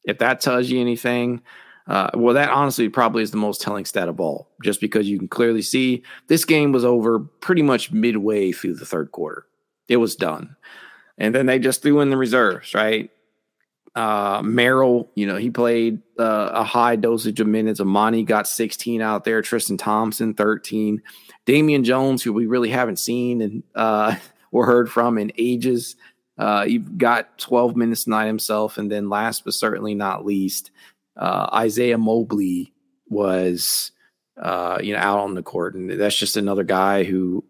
If 0.03 0.19
that 0.19 0.41
tells 0.41 0.69
you 0.69 0.79
anything, 0.79 1.41
uh, 1.87 2.09
well, 2.15 2.33
that 2.33 2.49
honestly 2.49 2.89
probably 2.89 3.21
is 3.21 3.31
the 3.31 3.37
most 3.37 3.61
telling 3.61 3.85
stat 3.85 4.09
of 4.09 4.19
all, 4.19 4.49
just 4.63 4.81
because 4.81 5.07
you 5.07 5.19
can 5.19 5.27
clearly 5.27 5.61
see 5.61 6.03
this 6.27 6.43
game 6.43 6.71
was 6.71 6.83
over 6.83 7.19
pretty 7.19 7.61
much 7.61 7.91
midway 7.91 8.51
through 8.51 8.73
the 8.73 8.85
third 8.85 9.11
quarter. 9.11 9.45
It 9.87 9.97
was 9.97 10.15
done. 10.15 10.55
And 11.17 11.33
then 11.33 11.45
they 11.45 11.59
just 11.59 11.81
threw 11.81 12.01
in 12.01 12.09
the 12.09 12.17
reserves, 12.17 12.73
right? 12.73 13.11
Uh, 13.93 14.41
Merrill, 14.43 15.09
you 15.15 15.25
know, 15.25 15.37
he 15.37 15.49
played 15.49 16.01
uh, 16.19 16.49
a 16.53 16.63
high 16.63 16.97
dosage 16.97 17.39
of 17.39 17.47
minutes. 17.47 17.79
Emoni 17.79 18.25
got 18.25 18.47
16 18.47 19.01
out 19.01 19.23
there. 19.23 19.41
Tristan 19.41 19.77
Thompson, 19.77 20.33
13. 20.33 21.01
Damian 21.45 21.83
Jones, 21.83 22.21
who 22.21 22.33
we 22.33 22.47
really 22.47 22.69
haven't 22.69 22.99
seen 22.99 23.41
and 23.41 23.63
uh, 23.75 24.15
or 24.51 24.65
heard 24.65 24.91
from 24.91 25.17
in 25.17 25.31
ages, 25.37 25.95
uh, 26.37 26.65
he 26.65 26.79
got 26.79 27.37
12 27.37 27.77
minutes 27.77 28.03
tonight 28.03 28.25
himself. 28.25 28.77
And 28.77 28.91
then 28.91 29.07
last 29.07 29.45
but 29.45 29.53
certainly 29.53 29.95
not 29.95 30.25
least, 30.25 30.71
uh, 31.17 31.49
Isaiah 31.53 31.97
Mobley 31.97 32.73
was, 33.07 33.91
uh, 34.41 34.79
you 34.81 34.93
know, 34.93 34.99
out 34.99 35.19
on 35.19 35.35
the 35.35 35.43
court. 35.43 35.75
And 35.75 35.89
that's 35.89 36.17
just 36.17 36.37
another 36.37 36.63
guy 36.63 37.03
who 37.03 37.43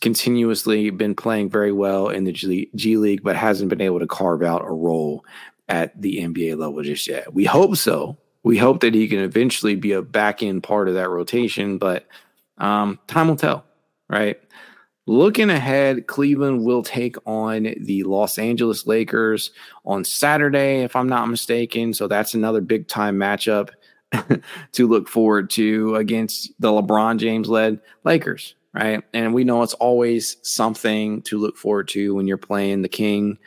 continuously 0.00 0.90
been 0.90 1.14
playing 1.14 1.50
very 1.50 1.72
well 1.72 2.08
in 2.08 2.24
the 2.24 2.32
G, 2.32 2.70
G 2.74 2.96
League, 2.96 3.22
but 3.22 3.36
hasn't 3.36 3.68
been 3.68 3.80
able 3.80 3.98
to 4.00 4.06
carve 4.06 4.42
out 4.42 4.64
a 4.64 4.70
role 4.70 5.24
at 5.68 6.00
the 6.00 6.18
NBA 6.18 6.56
level 6.56 6.82
just 6.82 7.06
yet. 7.06 7.32
We 7.32 7.44
hope 7.44 7.76
so. 7.76 8.18
We 8.42 8.58
hope 8.58 8.80
that 8.80 8.94
he 8.94 9.08
can 9.08 9.20
eventually 9.20 9.76
be 9.76 9.92
a 9.92 10.02
back 10.02 10.42
end 10.42 10.62
part 10.62 10.88
of 10.88 10.94
that 10.94 11.08
rotation, 11.08 11.78
but 11.78 12.06
um, 12.58 12.98
time 13.06 13.28
will 13.28 13.36
tell, 13.36 13.64
right? 14.08 14.40
Looking 15.06 15.50
ahead, 15.50 16.06
Cleveland 16.06 16.64
will 16.64 16.82
take 16.82 17.16
on 17.26 17.74
the 17.80 18.04
Los 18.04 18.38
Angeles 18.38 18.86
Lakers 18.86 19.50
on 19.84 20.04
Saturday, 20.04 20.82
if 20.82 20.94
I'm 20.94 21.08
not 21.08 21.28
mistaken. 21.28 21.92
So 21.92 22.06
that's 22.06 22.34
another 22.34 22.60
big 22.60 22.86
time 22.86 23.16
matchup 23.16 23.70
to 24.72 24.86
look 24.86 25.08
forward 25.08 25.50
to 25.50 25.96
against 25.96 26.52
the 26.60 26.68
LeBron 26.68 27.18
James 27.18 27.48
led 27.48 27.80
Lakers, 28.04 28.54
right? 28.74 29.02
And 29.12 29.34
we 29.34 29.42
know 29.42 29.62
it's 29.62 29.74
always 29.74 30.36
something 30.42 31.22
to 31.22 31.36
look 31.38 31.56
forward 31.56 31.88
to 31.88 32.14
when 32.14 32.28
you're 32.28 32.36
playing 32.36 32.82
the 32.82 32.88
King 32.88 33.38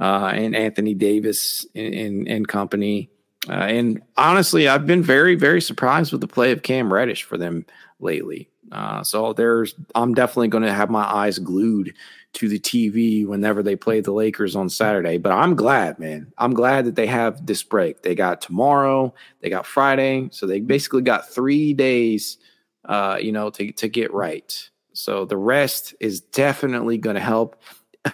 uh, 0.00 0.32
and 0.34 0.56
Anthony 0.56 0.94
Davis 0.94 1.64
and, 1.76 1.94
and, 1.94 2.28
and 2.28 2.48
company. 2.48 3.08
Uh, 3.48 3.52
and 3.52 4.02
honestly, 4.16 4.66
I've 4.66 4.86
been 4.86 5.02
very, 5.04 5.36
very 5.36 5.60
surprised 5.60 6.10
with 6.10 6.20
the 6.20 6.26
play 6.26 6.50
of 6.50 6.62
Cam 6.62 6.92
Reddish 6.92 7.22
for 7.22 7.38
them 7.38 7.66
lately. 8.00 8.50
Uh, 8.70 9.02
so 9.02 9.32
there's, 9.32 9.74
I'm 9.94 10.14
definitely 10.14 10.48
going 10.48 10.64
to 10.64 10.72
have 10.72 10.90
my 10.90 11.04
eyes 11.04 11.38
glued 11.38 11.94
to 12.34 12.48
the 12.48 12.58
TV 12.58 13.26
whenever 13.26 13.62
they 13.62 13.76
play 13.76 14.00
the 14.00 14.12
Lakers 14.12 14.54
on 14.54 14.68
Saturday. 14.68 15.18
But 15.18 15.32
I'm 15.32 15.54
glad, 15.54 15.98
man. 15.98 16.32
I'm 16.36 16.54
glad 16.54 16.84
that 16.84 16.94
they 16.94 17.06
have 17.06 17.46
this 17.46 17.62
break. 17.62 18.02
They 18.02 18.14
got 18.14 18.40
tomorrow, 18.40 19.14
they 19.40 19.50
got 19.50 19.66
Friday, 19.66 20.28
so 20.30 20.46
they 20.46 20.60
basically 20.60 21.02
got 21.02 21.28
three 21.28 21.72
days, 21.72 22.38
uh, 22.84 23.18
you 23.20 23.32
know, 23.32 23.50
to 23.50 23.72
to 23.72 23.88
get 23.88 24.12
right. 24.12 24.70
So 24.92 25.24
the 25.24 25.36
rest 25.36 25.94
is 26.00 26.20
definitely 26.20 26.98
going 26.98 27.16
to 27.16 27.22
help. 27.22 27.60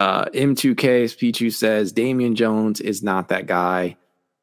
Uh, 0.00 0.24
M2K 0.34 1.04
Pichu 1.04 1.52
says 1.52 1.92
Damian 1.92 2.34
Jones 2.34 2.80
is 2.80 3.00
not 3.00 3.28
that 3.28 3.46
guy. 3.46 3.96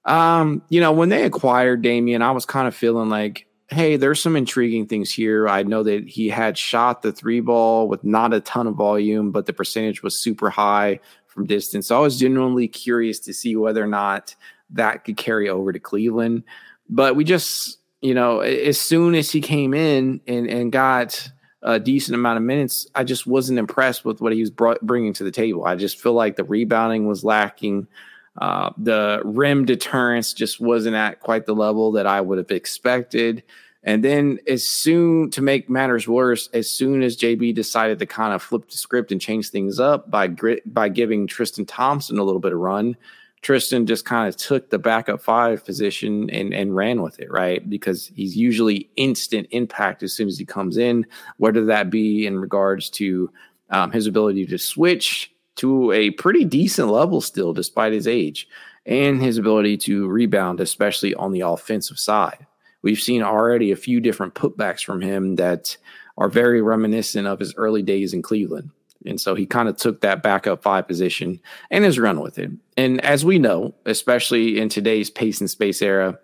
Um, 0.06 0.62
you 0.70 0.80
know, 0.80 0.94
when 0.94 1.10
they 1.10 1.26
acquired 1.26 1.82
Damian, 1.82 2.22
I 2.22 2.32
was 2.32 2.46
kind 2.46 2.70
of 2.70 2.76
feeling 2.76 3.10
like, 3.10 3.48
hey, 3.72 3.96
there's 3.96 4.22
some 4.22 4.36
intriguing 4.36 4.86
things 4.86 5.14
here. 5.14 5.48
I 5.48 5.64
know 5.64 5.82
that 5.84 6.08
he 6.08 6.28
had 6.28 6.58
shot 6.58 7.02
the 7.02 7.14
three 7.14 7.40
ball 7.40 7.88
with 7.88 8.04
not 8.04 8.34
a 8.34 8.42
ton 8.42 8.68
of 8.68 8.76
volume, 8.76 9.32
but 9.32 9.46
the 9.46 9.54
percentage 9.54 10.04
was 10.04 10.20
super 10.20 10.50
high 10.50 11.00
from 11.28 11.48
distance. 11.48 11.88
So 11.88 11.98
I 11.98 12.02
was 12.02 12.20
genuinely 12.20 12.68
curious 12.68 13.20
to 13.20 13.34
see 13.34 13.56
whether 13.56 13.82
or 13.82 13.88
not 13.88 14.36
that 14.72 15.06
could 15.06 15.16
carry 15.16 15.48
over 15.48 15.72
to 15.72 15.80
Cleveland. 15.80 16.44
But 16.90 17.16
we 17.16 17.24
just, 17.24 17.80
you 18.02 18.14
know, 18.14 18.42
as 18.42 18.80
soon 18.80 19.16
as 19.16 19.32
he 19.32 19.40
came 19.40 19.74
in 19.74 20.20
and, 20.28 20.50
and 20.50 20.72
got 20.72 21.32
a 21.62 21.80
decent 21.80 22.16
amount 22.16 22.38
of 22.38 22.44
minutes, 22.44 22.88
I 22.94 23.06
just 23.06 23.26
wasn't 23.26 23.60
impressed 23.60 24.04
with 24.04 24.20
what 24.20 24.34
he 24.34 24.42
was 24.42 24.50
brought, 24.50 24.82
bringing 24.82 25.14
to 25.14 25.24
the 25.24 25.32
table. 25.32 25.64
I 25.64 25.76
just 25.76 25.98
feel 25.98 26.14
like 26.14 26.36
the 26.36 26.44
rebounding 26.44 27.08
was 27.08 27.24
lacking. 27.24 27.88
Uh, 28.42 28.74
the 28.76 29.22
rim 29.24 29.66
deterrence 29.66 30.34
just 30.34 30.60
wasn't 30.60 30.96
at 30.96 31.20
quite 31.20 31.46
the 31.46 31.54
level 31.54 31.92
that 31.92 32.08
I 32.08 32.20
would 32.22 32.40
have 32.40 32.50
expected. 32.50 33.44
And 33.84 34.04
then, 34.04 34.40
as 34.48 34.68
soon 34.68 35.30
to 35.32 35.44
make 35.44 35.70
matters 35.70 36.08
worse, 36.08 36.50
as 36.52 36.70
soon 36.70 37.04
as 37.04 37.16
JB 37.16 37.54
decided 37.54 38.00
to 38.00 38.08
kind 38.08 38.34
of 38.34 38.42
flip 38.42 38.68
the 38.68 38.78
script 38.78 39.12
and 39.12 39.22
change 39.22 39.50
things 39.50 39.80
up 39.80 40.10
by 40.10 40.30
by 40.66 40.90
giving 40.90 41.28
Tristan 41.28 41.68
Thompson 41.68 42.18
a 42.18 42.24
little 42.24 42.42
bit 42.42 42.52
of 42.52 42.58
run, 42.58 42.98
Tristan 43.44 43.86
just 43.86 44.06
kind 44.06 44.28
of 44.28 44.36
took 44.38 44.72
the 44.72 44.80
backup 44.80 45.22
five 45.22 45.64
position 45.64 46.28
and, 46.32 46.52
and 46.52 46.76
ran 46.76 47.04
with 47.04 47.20
it, 47.20 47.32
right? 47.32 47.68
Because 47.68 48.08
he's 48.08 48.36
usually 48.36 48.90
instant 48.96 49.48
impact 49.52 50.02
as 50.02 50.14
soon 50.14 50.28
as 50.28 50.40
he 50.40 50.46
comes 50.46 50.78
in, 50.78 51.06
whether 51.38 51.66
that 51.66 51.92
be 51.92 52.26
in 52.26 52.40
regards 52.40 52.90
to 52.92 53.32
um, 53.70 53.92
his 53.92 54.08
ability 54.08 54.48
to 54.48 54.58
switch 54.58 55.32
to 55.62 55.92
a 55.92 56.10
pretty 56.12 56.44
decent 56.44 56.90
level 56.90 57.22
still, 57.22 57.54
despite 57.54 57.94
his 57.94 58.08
age, 58.08 58.48
and 58.84 59.22
his 59.22 59.38
ability 59.38 59.78
to 59.78 60.08
rebound, 60.08 60.60
especially 60.60 61.14
on 61.14 61.32
the 61.32 61.42
offensive 61.42 62.00
side. 62.00 62.48
We've 62.82 63.00
seen 63.00 63.22
already 63.22 63.72
a 63.72 63.76
few 63.76 64.00
different 64.00 64.34
putbacks 64.34 64.84
from 64.84 65.02
him 65.02 65.36
that 65.36 65.78
are 66.18 66.30
very 66.30 66.64
reminiscent 66.64 67.28
of 67.28 67.40
his 67.40 67.54
early 67.56 67.84
days 67.84 68.12
in 68.12 68.24
Cleveland. 68.24 68.72
And 69.06 69.22
so 69.22 69.36
he 69.36 69.46
kind 69.46 69.70
of 69.70 69.78
took 69.78 70.02
that 70.02 70.24
backup 70.24 70.64
five 70.64 70.88
position 70.88 71.40
and 71.70 71.84
has 71.84 72.00
run 72.00 72.22
with 72.22 72.40
it. 72.40 72.50
And 72.76 73.00
as 73.02 73.24
we 73.24 73.38
know, 73.38 73.76
especially 73.86 74.60
in 74.60 74.68
today's 74.68 75.12
pace 75.12 75.42
and 75.42 75.50
space 75.50 75.84
era, 75.84 76.18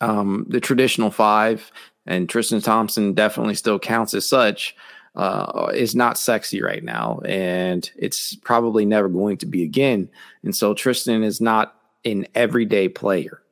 um, 0.00 0.46
the 0.48 0.60
traditional 0.60 1.12
five 1.12 1.70
and 2.06 2.28
Tristan 2.28 2.60
Thompson 2.60 3.14
definitely 3.14 3.54
still 3.54 3.78
counts 3.78 4.14
as 4.14 4.26
such. 4.26 4.74
Uh, 5.14 5.70
is 5.74 5.94
not 5.94 6.16
sexy 6.16 6.62
right 6.62 6.82
now, 6.82 7.20
and 7.26 7.90
it's 7.96 8.34
probably 8.36 8.86
never 8.86 9.10
going 9.10 9.36
to 9.36 9.44
be 9.44 9.62
again. 9.62 10.08
And 10.42 10.56
so 10.56 10.72
Tristan 10.72 11.22
is 11.22 11.38
not 11.38 11.76
an 12.06 12.26
everyday 12.34 12.88
player. 12.88 13.42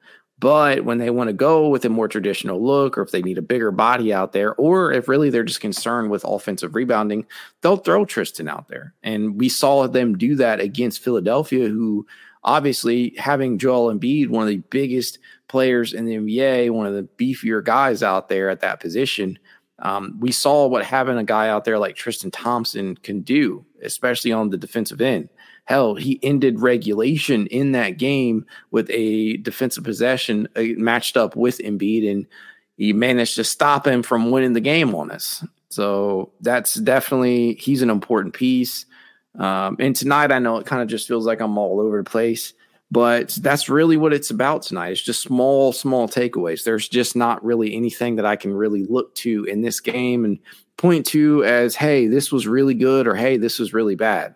But 0.41 0.87
when 0.87 0.97
they 0.97 1.11
want 1.11 1.29
to 1.29 1.35
go 1.35 1.69
with 1.69 1.85
a 1.85 1.91
more 1.91 2.09
traditional 2.09 2.65
look, 2.65 2.97
or 2.97 3.03
if 3.03 3.11
they 3.11 3.21
need 3.21 3.37
a 3.37 3.43
bigger 3.43 3.71
body 3.71 4.11
out 4.11 4.33
there, 4.33 4.55
or 4.55 4.91
if 4.91 5.07
really 5.07 5.29
they're 5.29 5.45
just 5.45 5.61
concerned 5.61 6.11
with 6.11 6.25
offensive 6.25 6.75
rebounding, 6.75 7.27
they'll 7.61 7.77
throw 7.77 8.07
Tristan 8.07 8.49
out 8.49 8.69
there. 8.69 8.95
And 9.03 9.39
we 9.39 9.51
saw 9.51 9.87
them 9.87 10.17
do 10.17 10.37
that 10.37 10.59
against 10.59 11.05
Philadelphia, 11.05 11.69
who 11.69 12.07
obviously 12.43 13.15
having 13.19 13.59
Joel 13.59 13.95
Embiid, 13.95 14.31
one 14.31 14.45
of 14.45 14.49
the 14.49 14.63
biggest 14.71 15.19
players 15.49 15.93
in 15.93 16.07
the 16.07 16.17
NBA, 16.17 16.71
one 16.71 16.87
of 16.87 16.95
the 16.95 17.09
beefier 17.19 17.63
guys 17.63 18.03
out 18.03 18.31
there 18.31 18.49
at 18.49 18.61
that 18.61 18.81
position. 18.81 19.39
Um, 19.83 20.17
we 20.21 20.33
saw 20.33 20.67
what 20.67 20.85
having 20.85 21.17
a 21.17 21.25
guy 21.25 21.49
out 21.49 21.65
there 21.65 21.79
like 21.79 21.97
Tristan 21.97 22.31
Thompson 22.31 22.97
can 22.97 23.23
do, 23.23 23.65
especially 23.83 24.33
on 24.33 24.51
the 24.51 24.59
defensive 24.59 25.01
end. 25.01 25.29
Hell, 25.65 25.95
he 25.95 26.19
ended 26.23 26.61
regulation 26.61 27.47
in 27.47 27.73
that 27.73 27.91
game 27.91 28.45
with 28.71 28.91
a 28.91 29.37
defensive 29.39 29.85
possession 29.85 30.49
uh, 30.57 30.63
matched 30.77 31.17
up 31.17 31.37
with 31.37 31.59
Embiid, 31.59 32.11
and 32.11 32.27
he 32.77 32.93
managed 32.93 33.37
to 33.37 33.45
stop 33.45 33.87
him 33.87 34.03
from 34.03 34.31
winning 34.31 34.53
the 34.53 34.61
game 34.61 34.95
on 34.95 35.11
us. 35.11 35.45
So 35.71 36.33
that's 36.41 36.75
definitely 36.75 37.55
he's 37.55 37.83
an 37.83 37.91
important 37.91 38.35
piece. 38.35 38.87
Um, 39.39 39.77
and 39.79 39.95
tonight, 39.95 40.33
I 40.33 40.41
know 40.41 40.57
it 40.57 40.67
kind 40.67 40.83
of 40.83 40.89
just 40.89 41.07
feels 41.07 41.25
like 41.25 41.41
I'm 41.41 41.57
all 41.57 41.81
over 41.81 42.03
the 42.03 42.11
place, 42.11 42.53
but 42.91 43.39
that's 43.41 43.69
really 43.69 43.97
what 43.97 44.13
it's 44.13 44.31
about 44.31 44.63
tonight. 44.63 44.93
It's 44.93 45.01
just 45.01 45.23
small, 45.23 45.73
small 45.73 46.09
takeaways. 46.09 46.65
There's 46.65 46.89
just 46.89 47.15
not 47.15 47.45
really 47.45 47.75
anything 47.75 48.17
that 48.17 48.27
I 48.27 48.37
can 48.37 48.53
really 48.53 48.85
look 48.85 49.15
to 49.17 49.45
in 49.45 49.63
this 49.63 49.81
game 49.81 50.25
and 50.25 50.39
point 50.77 51.07
to 51.07 51.45
as, 51.45 51.77
hey, 51.77 52.09
this 52.09 52.33
was 52.33 52.49
really 52.49 52.75
good, 52.75 53.07
or 53.07 53.15
hey, 53.15 53.37
this 53.37 53.59
was 53.59 53.73
really 53.73 53.95
bad. 53.95 54.35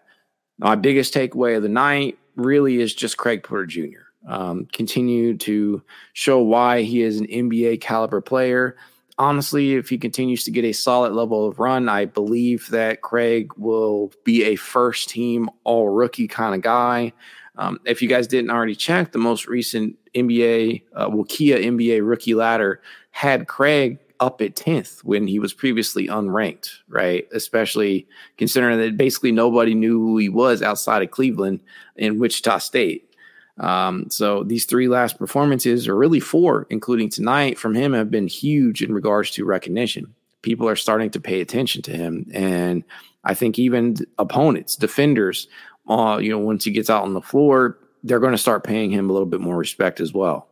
My 0.59 0.77
biggest 0.77 1.13
takeaway 1.13 1.57
of 1.57 1.63
the 1.63 1.69
night 1.69 2.17
really 2.37 2.81
is 2.81 2.95
just 2.95 3.17
Craig 3.17 3.43
Porter 3.43 3.67
Jr. 3.67 4.05
um, 4.29 4.67
continue 4.73 5.37
to 5.39 5.83
show 6.13 6.41
why 6.41 6.83
he 6.83 7.03
is 7.03 7.19
an 7.19 7.27
NBA 7.27 7.81
caliber 7.81 8.21
player. 8.21 8.77
Honestly, 9.19 9.75
if 9.75 9.89
he 9.89 9.99
continues 9.99 10.45
to 10.45 10.51
get 10.51 10.65
a 10.65 10.73
solid 10.73 11.13
level 11.13 11.47
of 11.49 11.59
run, 11.59 11.89
I 11.89 12.05
believe 12.05 12.69
that 12.71 13.01
Craig 13.01 13.53
will 13.57 14.13
be 14.25 14.45
a 14.45 14.57
first 14.57 15.09
team 15.09 15.49
all 15.65 15.89
rookie 15.89 16.29
kind 16.29 16.55
of 16.55 16.63
guy. 16.63 17.13
Um, 17.57 17.81
if 17.85 18.03
you 18.03 18.09
guys 18.09 18.27
didn't 18.27 18.51
already 18.51 18.75
check, 18.75 19.13
the 19.13 19.19
most 19.19 19.47
recent 19.47 19.97
NBA, 20.15 20.83
uh, 20.95 21.11
Kia 21.29 21.59
NBA 21.59 22.07
rookie 22.07 22.35
ladder 22.35 22.81
had 23.11 23.47
Craig 23.47 23.99
up 24.21 24.41
at 24.41 24.57
10th 24.57 25.05
when 25.05 25.27
he 25.27 25.39
was 25.39 25.53
previously 25.53 26.09
unranked, 26.09 26.79
right? 26.89 27.27
Especially 27.33 28.07
considering 28.39 28.79
that 28.79 28.97
basically 28.97 29.33
nobody 29.33 29.75
knew 29.75 29.99
who 30.01 30.17
he 30.19 30.29
was 30.29 30.63
outside 30.63 31.03
of 31.03 31.11
Cleveland 31.11 31.61
in 31.97 32.19
Wichita 32.19 32.59
State. 32.59 33.11
Um, 33.59 34.11
so 34.11 34.43
these 34.43 34.65
three 34.65 34.89
last 34.89 35.19
performances, 35.19 35.87
or 35.87 35.97
really 35.97 36.21
four, 36.21 36.67
including 36.71 37.09
tonight 37.09 37.59
from 37.59 37.75
him, 37.75 37.93
have 37.93 38.11
been 38.11 38.27
huge 38.27 38.83
in 38.83 38.93
regards 38.93 39.31
to 39.33 39.45
recognition. 39.45 40.15
People 40.43 40.69
are 40.69 40.77
starting 40.77 41.11
to 41.11 41.21
pay 41.21 41.41
attention 41.41 41.83
to 41.83 41.93
him. 41.93 42.27
And 42.35 42.85
I 43.25 43.35
think 43.35 43.59
even 43.59 43.97
opponents, 44.19 44.77
defenders, 44.77 45.49
uh, 45.89 46.19
you 46.21 46.31
know, 46.31 46.39
once 46.39 46.65
he 46.65 46.71
gets 46.71 46.91
out 46.91 47.05
on 47.05 47.15
the 47.15 47.21
floor, 47.21 47.79
they're 48.03 48.21
going 48.21 48.33
to 48.33 48.39
start 48.39 48.65
paying 48.65 48.91
him 48.91 49.09
a 49.09 49.13
little 49.13 49.27
bit 49.27 49.41
more 49.41 49.57
respect 49.57 50.01
as 50.01 50.13
well. 50.13 50.49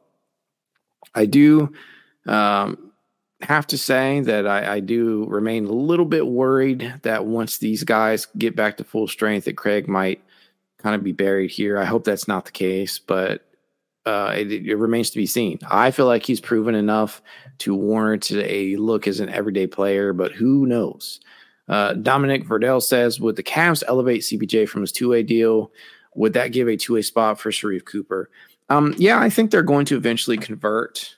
I 1.15 1.27
do 1.27 1.73
um, 2.27 2.93
have 3.43 3.67
to 3.69 3.79
say 3.79 4.21
that 4.21 4.47
I, 4.47 4.75
I, 4.75 4.81
do 4.81 5.27
remain 5.29 5.67
a 5.67 5.73
little 5.73 6.05
bit 6.05 6.27
worried 6.27 6.95
that 7.03 7.27
once 7.27 7.59
these 7.59 7.85
guys 7.85 8.27
get 8.39 8.55
back 8.57 8.77
to 8.77 8.85
full 8.85 9.09
strength, 9.09 9.45
that 9.45 9.57
Craig 9.57 9.89
might 9.89 10.23
kind 10.79 10.95
of 10.95 11.03
be 11.03 11.13
buried 11.13 11.51
here. 11.51 11.79
I 11.79 11.85
hope 11.85 12.05
that's 12.05 12.29
not 12.29 12.45
the 12.45 12.53
case, 12.53 12.99
but 12.99 13.45
uh, 14.07 14.35
it, 14.37 14.51
it, 14.53 14.77
remains 14.77 15.11
to 15.11 15.19
be 15.19 15.27
seen. 15.27 15.59
I 15.71 15.91
feel 15.91 16.07
like 16.07 16.25
he's 16.25 16.41
proven 16.41 16.75
enough 16.75 17.23
to 17.59 17.75
warrant 17.75 18.31
a 18.33 18.77
look 18.77 19.07
as 19.07 19.21
an 19.21 19.29
everyday 19.29 19.67
player, 19.67 20.13
but 20.13 20.33
who 20.33 20.67
knows? 20.67 21.21
Uh, 21.69 21.95
Dominic 21.95 22.45
Verdell 22.45 22.83
says, 22.83 23.21
would 23.21 23.37
the 23.37 23.43
Cavs 23.43 23.83
elevate 23.87 24.23
CPJ 24.23 24.69
from 24.69 24.81
his 24.81 24.93
two 24.93 25.11
way 25.11 25.23
deal? 25.23 25.73
Would 26.15 26.35
that 26.35 26.53
give 26.53 26.69
a 26.69 26.77
two 26.77 26.95
way 26.95 27.03
spot 27.03 27.41
for 27.41 27.51
Sharife 27.51 27.85
Cooper? 27.85 28.31
Um, 28.69 28.95
yeah, 28.97 29.19
I 29.19 29.31
think 29.31 29.51
they're 29.51 29.63
going 29.63 29.87
to 29.87 29.97
eventually 29.97 30.37
convert 30.37 31.17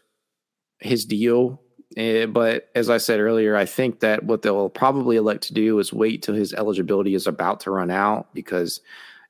his 0.79 1.05
deal. 1.05 1.61
Uh, 1.97 2.27
but 2.27 2.71
as 2.75 2.91
I 2.91 2.99
said 2.99 3.21
earlier, 3.21 3.57
I 3.57 3.67
think 3.67 4.01
that 4.01 4.25
what 4.25 4.43
they'll 4.43 4.69
probably 4.69 5.17
elect 5.17 5.45
to 5.45 5.55
do 5.55 5.79
is 5.79 5.93
wait 5.93 6.23
till 6.23 6.35
his 6.35 6.53
eligibility 6.53 7.15
is 7.15 7.27
about 7.27 7.61
to 7.61 7.71
run 7.71 7.91
out 7.91 8.33
because 8.35 8.81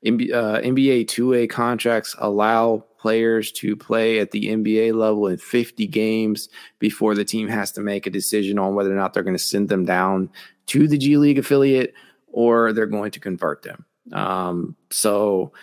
uh, 0.05 0.09
NBA 0.09 1.07
two 1.07 1.29
way 1.29 1.47
contracts 1.47 2.15
allow 2.17 2.83
players 2.97 3.51
to 3.51 3.75
play 3.75 4.19
at 4.19 4.31
the 4.31 4.47
NBA 4.47 4.95
level 4.95 5.27
in 5.27 5.37
50 5.37 5.85
games 5.87 6.49
before 6.79 7.13
the 7.13 7.25
team 7.25 7.47
has 7.47 7.71
to 7.73 7.81
make 7.81 8.07
a 8.07 8.09
decision 8.09 8.57
on 8.57 8.73
whether 8.73 8.91
or 8.91 8.95
not 8.95 9.13
they're 9.13 9.21
going 9.23 9.37
to 9.37 9.43
send 9.43 9.69
them 9.69 9.85
down 9.85 10.29
to 10.67 10.87
the 10.87 10.97
G 10.97 11.17
League 11.17 11.39
affiliate 11.39 11.93
or 12.27 12.73
they're 12.73 12.85
going 12.85 13.11
to 13.11 13.19
convert 13.19 13.63
them. 13.63 13.85
Um, 14.11 14.75
so 14.91 15.53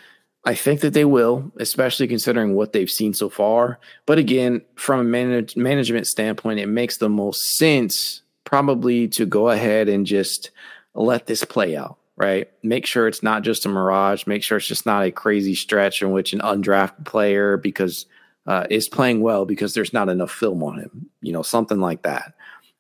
I 0.45 0.55
think 0.55 0.81
that 0.81 0.95
they 0.95 1.05
will, 1.05 1.53
especially 1.59 2.09
considering 2.09 2.55
what 2.55 2.73
they've 2.73 2.91
seen 2.91 3.15
so 3.15 3.29
far. 3.29 3.79
But 4.07 4.19
again, 4.19 4.63
from 4.75 5.01
a 5.01 5.05
manage- 5.05 5.57
management 5.57 6.07
standpoint, 6.07 6.61
it 6.61 6.67
makes 6.67 6.97
the 6.97 7.09
most 7.09 7.57
sense 7.57 8.23
probably 8.45 9.07
to 9.09 9.25
go 9.25 9.51
ahead 9.51 9.89
and 9.89 10.05
just 10.05 10.51
let 10.95 11.27
this 11.27 11.45
play 11.45 11.77
out, 11.77 11.99
right? 12.17 12.51
Make 12.63 12.87
sure 12.87 13.07
it's 13.07 13.23
not 13.23 13.43
just 13.43 13.67
a 13.67 13.69
mirage. 13.69 14.27
Make 14.27 14.43
sure 14.43 14.59
it's 14.59 14.67
just 14.67 14.85
not 14.85 15.05
a 15.05 15.13
crazy 15.13 15.55
stretch 15.55 16.03
in 16.03 16.11
which 16.11 16.33
an 16.33 16.41
undrafted 16.41 17.05
player 17.05 17.57
because 17.57 18.07
uh, 18.47 18.67
is 18.69 18.89
playing 18.89 19.21
well 19.21 19.45
because 19.45 19.75
there's 19.75 19.93
not 19.93 20.09
enough 20.09 20.33
film 20.33 20.63
on 20.65 20.79
him, 20.79 21.09
you 21.21 21.33
know, 21.33 21.43
something 21.43 21.79
like 21.79 22.03
that. 22.03 22.35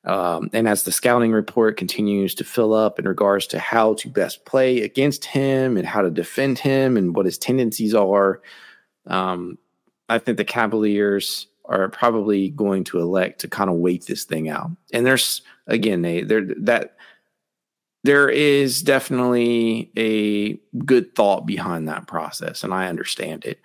Um, 0.05 0.51
and 0.53 0.67
as 0.67 0.83
the 0.83 0.93
scouting 0.93 1.31
report 1.33 1.77
continues 1.77 2.35
to 2.35 2.45
fill 2.45 2.75
up 2.75 2.99
in 2.99 3.07
regards 3.07 3.47
to 3.49 3.59
how 3.59 3.95
to 3.95 4.09
best 4.09 4.45
play 4.45 4.83
against 4.83 5.25
him 5.25 5.77
and 5.77 5.87
how 5.87 6.03
to 6.03 6.11
defend 6.11 6.59
him 6.59 6.97
and 6.97 7.15
what 7.15 7.27
his 7.27 7.39
tendencies 7.39 7.95
are, 7.95 8.43
um, 9.07 9.59
I 10.09 10.19
think 10.19 10.39
the 10.39 10.45
Cavaliers 10.45 11.47
are 11.67 11.89
probably 11.89 12.51
going 12.51 12.85
to 12.85 12.99
elect 12.99 13.41
to 13.41 13.49
kind 13.49 13.71
of 13.71 13.77
wait 13.77 14.07
this 14.07 14.25
thing 14.25 14.49
out. 14.49 14.71
And 14.93 15.07
there's 15.07 15.43
again, 15.67 16.03
they 16.03 16.23
there 16.23 16.45
that 16.59 16.97
there 18.05 18.29
is 18.29 18.83
definitely 18.83 19.91
a 19.97 20.55
good 20.85 21.15
thought 21.15 21.47
behind 21.47 21.89
that 21.89 22.09
process, 22.09 22.65
and 22.65 22.75
I 22.75 22.89
understand 22.89 23.45
it. 23.45 23.61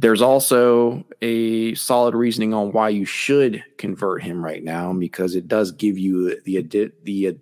There's 0.00 0.22
also 0.22 1.04
a 1.22 1.74
solid 1.74 2.14
reasoning 2.14 2.54
on 2.54 2.70
why 2.70 2.88
you 2.88 3.04
should 3.04 3.64
convert 3.78 4.22
him 4.22 4.44
right 4.44 4.62
now 4.62 4.92
because 4.92 5.34
it 5.34 5.48
does 5.48 5.72
give 5.72 5.98
you 5.98 6.40
the 6.44 6.62
the 7.02 7.36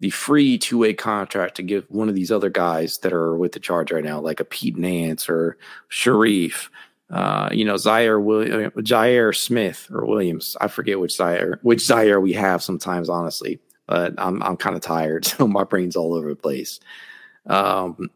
the 0.00 0.10
free 0.10 0.58
two 0.58 0.76
way 0.76 0.92
contract 0.92 1.54
to 1.56 1.62
give 1.62 1.86
one 1.88 2.10
of 2.10 2.14
these 2.14 2.30
other 2.30 2.50
guys 2.50 2.98
that 2.98 3.14
are 3.14 3.34
with 3.34 3.52
the 3.52 3.60
charge 3.60 3.92
right 3.92 4.04
now, 4.04 4.20
like 4.20 4.40
a 4.40 4.44
Pete 4.44 4.76
Nance 4.76 5.26
or 5.28 5.56
Sharife, 5.90 6.68
uh, 7.08 7.48
you 7.50 7.64
know, 7.64 7.78
Zaire 7.78 8.20
Will 8.20 8.44
Jaire 8.44 9.34
Smith 9.34 9.88
or 9.90 10.04
Williams. 10.04 10.58
I 10.60 10.68
forget 10.68 11.00
which 11.00 11.16
Zaire 11.16 11.60
which 11.62 11.80
Zaire 11.80 12.20
we 12.20 12.34
have 12.34 12.62
sometimes, 12.62 13.08
honestly. 13.08 13.58
But 13.86 14.12
I'm 14.18 14.42
I'm 14.42 14.58
kind 14.58 14.76
of 14.76 14.82
tired, 14.82 15.24
so 15.26 15.48
my 15.48 15.64
brain's 15.64 15.96
all 15.96 16.12
over 16.12 16.28
the 16.28 16.36
place. 16.36 16.78
Um, 17.46 18.10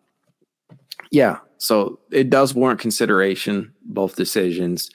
yeah, 1.10 1.38
so 1.64 1.98
it 2.10 2.28
does 2.28 2.54
warrant 2.54 2.78
consideration, 2.78 3.72
both 3.86 4.16
decisions, 4.16 4.90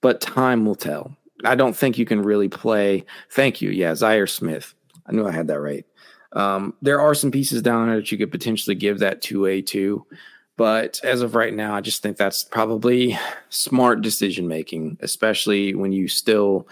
but 0.00 0.22
time 0.22 0.64
will 0.64 0.74
tell. 0.74 1.14
I 1.44 1.54
don't 1.54 1.76
think 1.76 1.98
you 1.98 2.06
can 2.06 2.22
really 2.22 2.48
play. 2.48 3.04
Thank 3.30 3.60
you. 3.60 3.68
Yeah, 3.68 3.94
Zaire 3.94 4.26
Smith. 4.26 4.72
I 5.06 5.12
knew 5.12 5.26
I 5.26 5.32
had 5.32 5.48
that 5.48 5.60
right. 5.60 5.84
Um, 6.32 6.72
there 6.80 6.98
are 6.98 7.14
some 7.14 7.30
pieces 7.30 7.60
down 7.60 7.88
there 7.88 7.96
that 7.96 8.10
you 8.10 8.16
could 8.16 8.30
potentially 8.30 8.74
give 8.74 9.00
that 9.00 9.20
two 9.20 9.42
way 9.42 9.60
to. 9.62 10.06
But 10.56 10.98
as 11.04 11.20
of 11.20 11.34
right 11.34 11.52
now, 11.52 11.74
I 11.74 11.82
just 11.82 12.02
think 12.02 12.16
that's 12.16 12.42
probably 12.42 13.18
smart 13.50 14.00
decision 14.00 14.48
making, 14.48 14.96
especially 15.02 15.74
when 15.74 15.92
you 15.92 16.08
still 16.08 16.66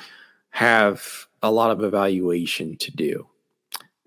have 0.48 1.26
a 1.42 1.50
lot 1.50 1.72
of 1.72 1.84
evaluation 1.84 2.78
to 2.78 2.90
do. 2.90 3.26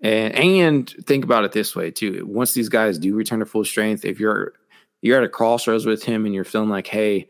And 0.00 0.34
and 0.34 0.90
think 1.06 1.22
about 1.22 1.44
it 1.44 1.52
this 1.52 1.76
way 1.76 1.92
too. 1.92 2.26
Once 2.26 2.52
these 2.52 2.68
guys 2.68 2.98
do 2.98 3.14
return 3.14 3.38
to 3.38 3.46
full 3.46 3.64
strength, 3.64 4.04
if 4.04 4.18
you're 4.18 4.54
you're 5.06 5.18
at 5.18 5.24
a 5.24 5.28
crossroads 5.28 5.86
with 5.86 6.02
him 6.02 6.26
and 6.26 6.34
you're 6.34 6.44
feeling 6.44 6.68
like, 6.68 6.88
hey, 6.88 7.28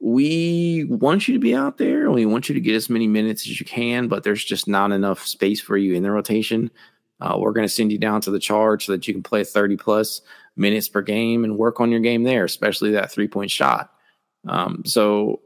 we 0.00 0.84
want 0.84 1.26
you 1.26 1.34
to 1.34 1.40
be 1.40 1.54
out 1.54 1.78
there 1.78 2.04
and 2.04 2.12
we 2.12 2.26
want 2.26 2.48
you 2.48 2.54
to 2.54 2.60
get 2.60 2.74
as 2.74 2.90
many 2.90 3.08
minutes 3.08 3.42
as 3.42 3.58
you 3.58 3.64
can, 3.64 4.08
but 4.08 4.22
there's 4.22 4.44
just 4.44 4.68
not 4.68 4.92
enough 4.92 5.26
space 5.26 5.60
for 5.60 5.76
you 5.76 5.94
in 5.94 6.02
the 6.02 6.10
rotation. 6.10 6.70
Uh, 7.20 7.36
we're 7.38 7.52
going 7.52 7.66
to 7.66 7.72
send 7.72 7.90
you 7.90 7.98
down 7.98 8.20
to 8.20 8.30
the 8.30 8.38
charge 8.38 8.84
so 8.84 8.92
that 8.92 9.08
you 9.08 9.14
can 9.14 9.22
play 9.22 9.42
30 9.42 9.78
plus 9.78 10.20
minutes 10.56 10.88
per 10.88 11.00
game 11.00 11.44
and 11.44 11.56
work 11.56 11.80
on 11.80 11.90
your 11.90 12.00
game 12.00 12.24
there, 12.24 12.44
especially 12.44 12.90
that 12.90 13.10
three 13.10 13.28
point 13.28 13.50
shot. 13.50 13.90
Um, 14.46 14.82
so 14.84 15.40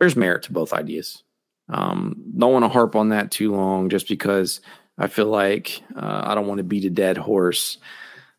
there's 0.00 0.16
merit 0.16 0.42
to 0.44 0.52
both 0.52 0.72
ideas. 0.72 1.22
Um, 1.68 2.16
don't 2.36 2.52
want 2.52 2.64
to 2.64 2.68
harp 2.68 2.96
on 2.96 3.10
that 3.10 3.30
too 3.30 3.54
long 3.54 3.88
just 3.88 4.08
because 4.08 4.60
I 4.98 5.06
feel 5.06 5.26
like 5.26 5.80
uh, 5.96 6.22
I 6.24 6.34
don't 6.34 6.48
want 6.48 6.58
to 6.58 6.64
beat 6.64 6.84
a 6.84 6.90
dead 6.90 7.16
horse 7.16 7.78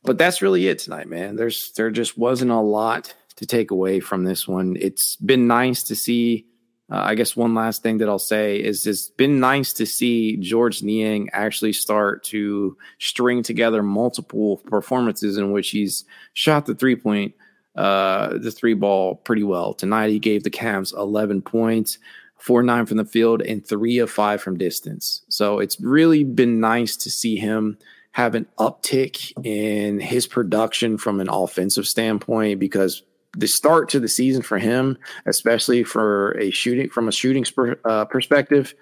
but 0.06 0.18
that's 0.18 0.42
really 0.42 0.68
it 0.68 0.80
tonight, 0.80 1.08
man. 1.08 1.36
There's 1.36 1.72
there 1.74 1.92
just 1.92 2.18
wasn't 2.18 2.52
a 2.52 2.60
lot 2.60 3.14
to 3.38 3.46
take 3.46 3.72
away 3.72 4.00
from 4.00 4.24
this 4.24 4.48
one. 4.48 4.78
It's 4.80 5.16
been 5.18 5.48
nice 5.48 5.84
to 5.84 5.96
see. 5.96 6.46
Uh, 6.90 6.98
I 6.98 7.16
guess 7.16 7.36
one 7.36 7.56
last 7.56 7.82
thing 7.82 7.98
that 7.98 8.10
I'll 8.10 8.20
say 8.20 8.58
is 8.58 8.86
it's 8.86 9.10
been 9.10 9.40
nice 9.40 9.74
to 9.74 9.88
see 9.88 10.38
Georges 10.38 10.84
Niang 10.84 11.30
actually 11.34 11.74
start 11.74 12.24
to 12.26 12.78
string 13.00 13.42
together 13.42 13.82
multiple 13.82 14.58
performances 14.58 15.38
in 15.38 15.52
which 15.52 15.72
he's 15.72 16.06
shot 16.34 16.68
the 16.68 16.76
three 16.76 16.96
point, 16.96 17.34
uh, 17.76 18.38
the 18.38 18.52
three 18.52 18.76
ball 18.76 19.16
pretty 19.16 19.44
well. 19.44 19.74
Tonight 19.74 20.12
he 20.12 20.20
gave 20.20 20.44
the 20.44 20.52
Cavs 20.52 20.96
11 20.96 21.42
points, 21.42 21.98
four 22.38 22.62
nine 22.62 22.86
from 22.86 22.98
the 22.98 23.06
field, 23.06 23.42
and 23.42 23.66
three 23.66 23.98
of 23.98 24.12
five 24.12 24.40
from 24.40 24.56
distance. 24.56 25.24
So 25.28 25.58
it's 25.58 25.82
really 25.82 26.24
been 26.24 26.60
nice 26.60 26.96
to 26.98 27.10
see 27.10 27.36
him 27.36 27.80
have 28.16 28.34
an 28.34 28.48
uptick 28.58 29.34
in 29.44 30.00
his 30.00 30.26
production 30.26 30.98
from 30.98 31.20
an 31.20 31.28
offensive 31.28 31.86
standpoint 31.86 32.62
because 32.62 33.04
the 33.38 33.46
start 33.46 33.90
to 33.90 34.00
the 34.00 34.08
season 34.08 34.42
for 34.42 34.58
him, 34.58 34.98
especially 35.26 35.84
for 35.84 36.32
a 36.38 36.50
shooting 36.50 36.90
from 36.90 37.10
a 37.10 37.12
shooting 37.12 37.44
sper, 37.44 37.78
uh, 37.84 38.06
perspective, 38.06 38.74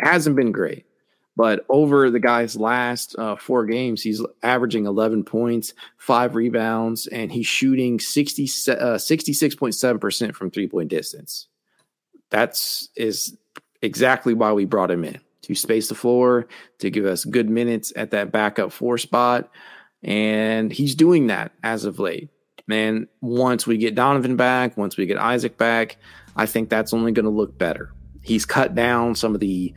hasn't 0.00 0.36
been 0.36 0.52
great. 0.52 0.86
But 1.36 1.66
over 1.68 2.10
the 2.10 2.18
guy's 2.18 2.56
last 2.56 3.14
uh, 3.18 3.36
four 3.36 3.66
games, 3.66 4.00
he's 4.00 4.24
averaging 4.42 4.86
11 4.86 5.24
points, 5.24 5.74
five 5.98 6.34
rebounds, 6.34 7.06
and 7.06 7.30
he's 7.30 7.46
shooting 7.46 8.00
60, 8.00 8.44
uh, 8.44 8.96
66.7% 8.96 10.34
from 10.34 10.50
three 10.50 10.66
point 10.66 10.88
distance. 10.88 11.46
That's 12.30 12.88
is 12.96 13.36
exactly 13.82 14.32
why 14.32 14.54
we 14.54 14.64
brought 14.64 14.90
him 14.90 15.04
in 15.04 15.20
to 15.42 15.54
space 15.54 15.88
the 15.88 15.94
floor, 15.94 16.46
to 16.78 16.90
give 16.90 17.04
us 17.04 17.24
good 17.24 17.50
minutes 17.50 17.92
at 17.96 18.12
that 18.12 18.32
backup 18.32 18.72
four 18.72 18.98
spot. 18.98 19.50
And 20.02 20.72
he's 20.72 20.94
doing 20.94 21.28
that 21.28 21.52
as 21.62 21.84
of 21.84 21.98
late. 21.98 22.30
man, 22.66 23.08
once 23.20 23.66
we 23.66 23.76
get 23.76 23.94
Donovan 23.94 24.36
back, 24.36 24.76
once 24.76 24.96
we 24.96 25.06
get 25.06 25.18
Isaac 25.18 25.58
back, 25.58 25.96
I 26.36 26.46
think 26.46 26.68
that's 26.68 26.94
only 26.94 27.12
going 27.12 27.24
to 27.24 27.30
look 27.30 27.58
better. 27.58 27.92
He's 28.22 28.46
cut 28.46 28.74
down 28.74 29.14
some 29.14 29.34
of 29.34 29.40
the 29.40 29.74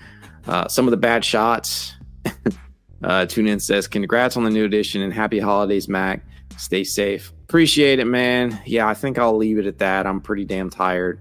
uh, 0.47 0.67
some 0.67 0.85
of 0.85 0.91
the 0.91 0.97
bad 0.97 1.25
shots. 1.25 1.95
uh, 3.03 3.25
Tune 3.25 3.47
in 3.47 3.59
says, 3.59 3.87
"Congrats 3.87 4.37
on 4.37 4.43
the 4.43 4.51
new 4.51 4.65
edition 4.65 5.01
and 5.01 5.11
happy 5.11 5.39
holidays, 5.39 5.87
Mack. 5.87 6.21
Stay 6.57 6.83
safe. 6.83 7.33
Appreciate 7.43 7.99
it, 7.99 8.05
man. 8.05 8.59
Yeah, 8.65 8.87
I 8.87 8.93
think 8.93 9.17
I'll 9.17 9.35
leave 9.35 9.57
it 9.57 9.65
at 9.65 9.79
that. 9.79 10.07
I'm 10.07 10.21
pretty 10.21 10.45
damn 10.45 10.69
tired. 10.69 11.19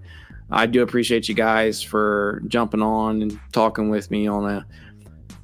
I 0.55 0.67
do 0.67 0.83
appreciate 0.83 1.29
you 1.29 1.35
guys 1.35 1.83
for 1.83 2.43
jumping 2.47 2.81
on 2.81 3.23
and 3.23 3.41
talking 3.53 3.91
with 3.91 4.11
me 4.11 4.29
on 4.29 4.49
a, 4.49 4.67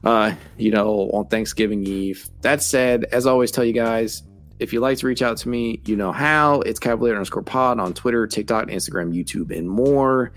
uh, 0.04 0.34
you 0.56 0.70
know, 0.70 1.10
on 1.12 1.26
Thanksgiving 1.26 1.84
Eve. 1.84 2.28
That 2.42 2.62
said, 2.62 3.04
as 3.12 3.26
always 3.26 3.50
tell 3.50 3.64
you 3.64 3.72
guys, 3.72 4.22
if 4.60 4.72
you'd 4.72 4.82
like 4.82 4.98
to 4.98 5.06
reach 5.06 5.22
out 5.22 5.36
to 5.38 5.48
me, 5.48 5.80
you 5.84 5.96
know 5.96 6.12
how. 6.12 6.60
It's 6.60 6.78
Cavalier 6.78 7.14
underscore 7.14 7.42
pod 7.42 7.80
on 7.80 7.92
Twitter, 7.92 8.26
TikTok, 8.26 8.68
Instagram, 8.68 9.12
YouTube, 9.12 9.56
and 9.56 9.68
more. 9.68 10.32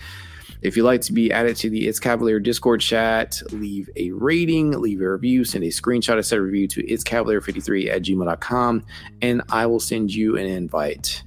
If 0.63 0.77
you'd 0.77 0.85
like 0.85 1.01
to 1.01 1.13
be 1.13 1.31
added 1.31 1.57
to 1.57 1.69
the 1.69 1.87
It's 1.87 1.99
Cavalier 1.99 2.39
Discord 2.39 2.79
chat, 2.79 3.41
leave 3.51 3.89
a 3.97 4.11
rating, 4.11 4.71
leave 4.71 5.01
a 5.01 5.11
review, 5.11 5.43
send 5.43 5.65
a 5.65 5.67
screenshot 5.67 6.17
of 6.17 6.25
said 6.25 6.39
review 6.39 6.67
to 6.69 6.87
It's 6.87 7.03
Cavalier53 7.03 7.89
at 7.89 8.01
gmail.com, 8.01 8.85
and 9.21 9.41
I 9.49 9.65
will 9.65 9.81
send 9.81 10.13
you 10.15 10.37
an 10.37 10.45
invite. 10.45 11.21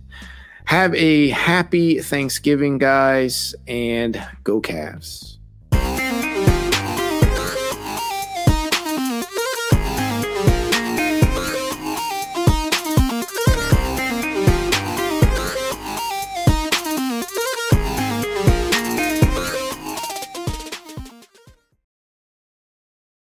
Have 0.66 0.94
a 0.96 1.28
happy 1.28 2.00
Thanksgiving, 2.00 2.78
guys, 2.78 3.54
and 3.68 4.20
go 4.42 4.60
Cavs. 4.60 5.35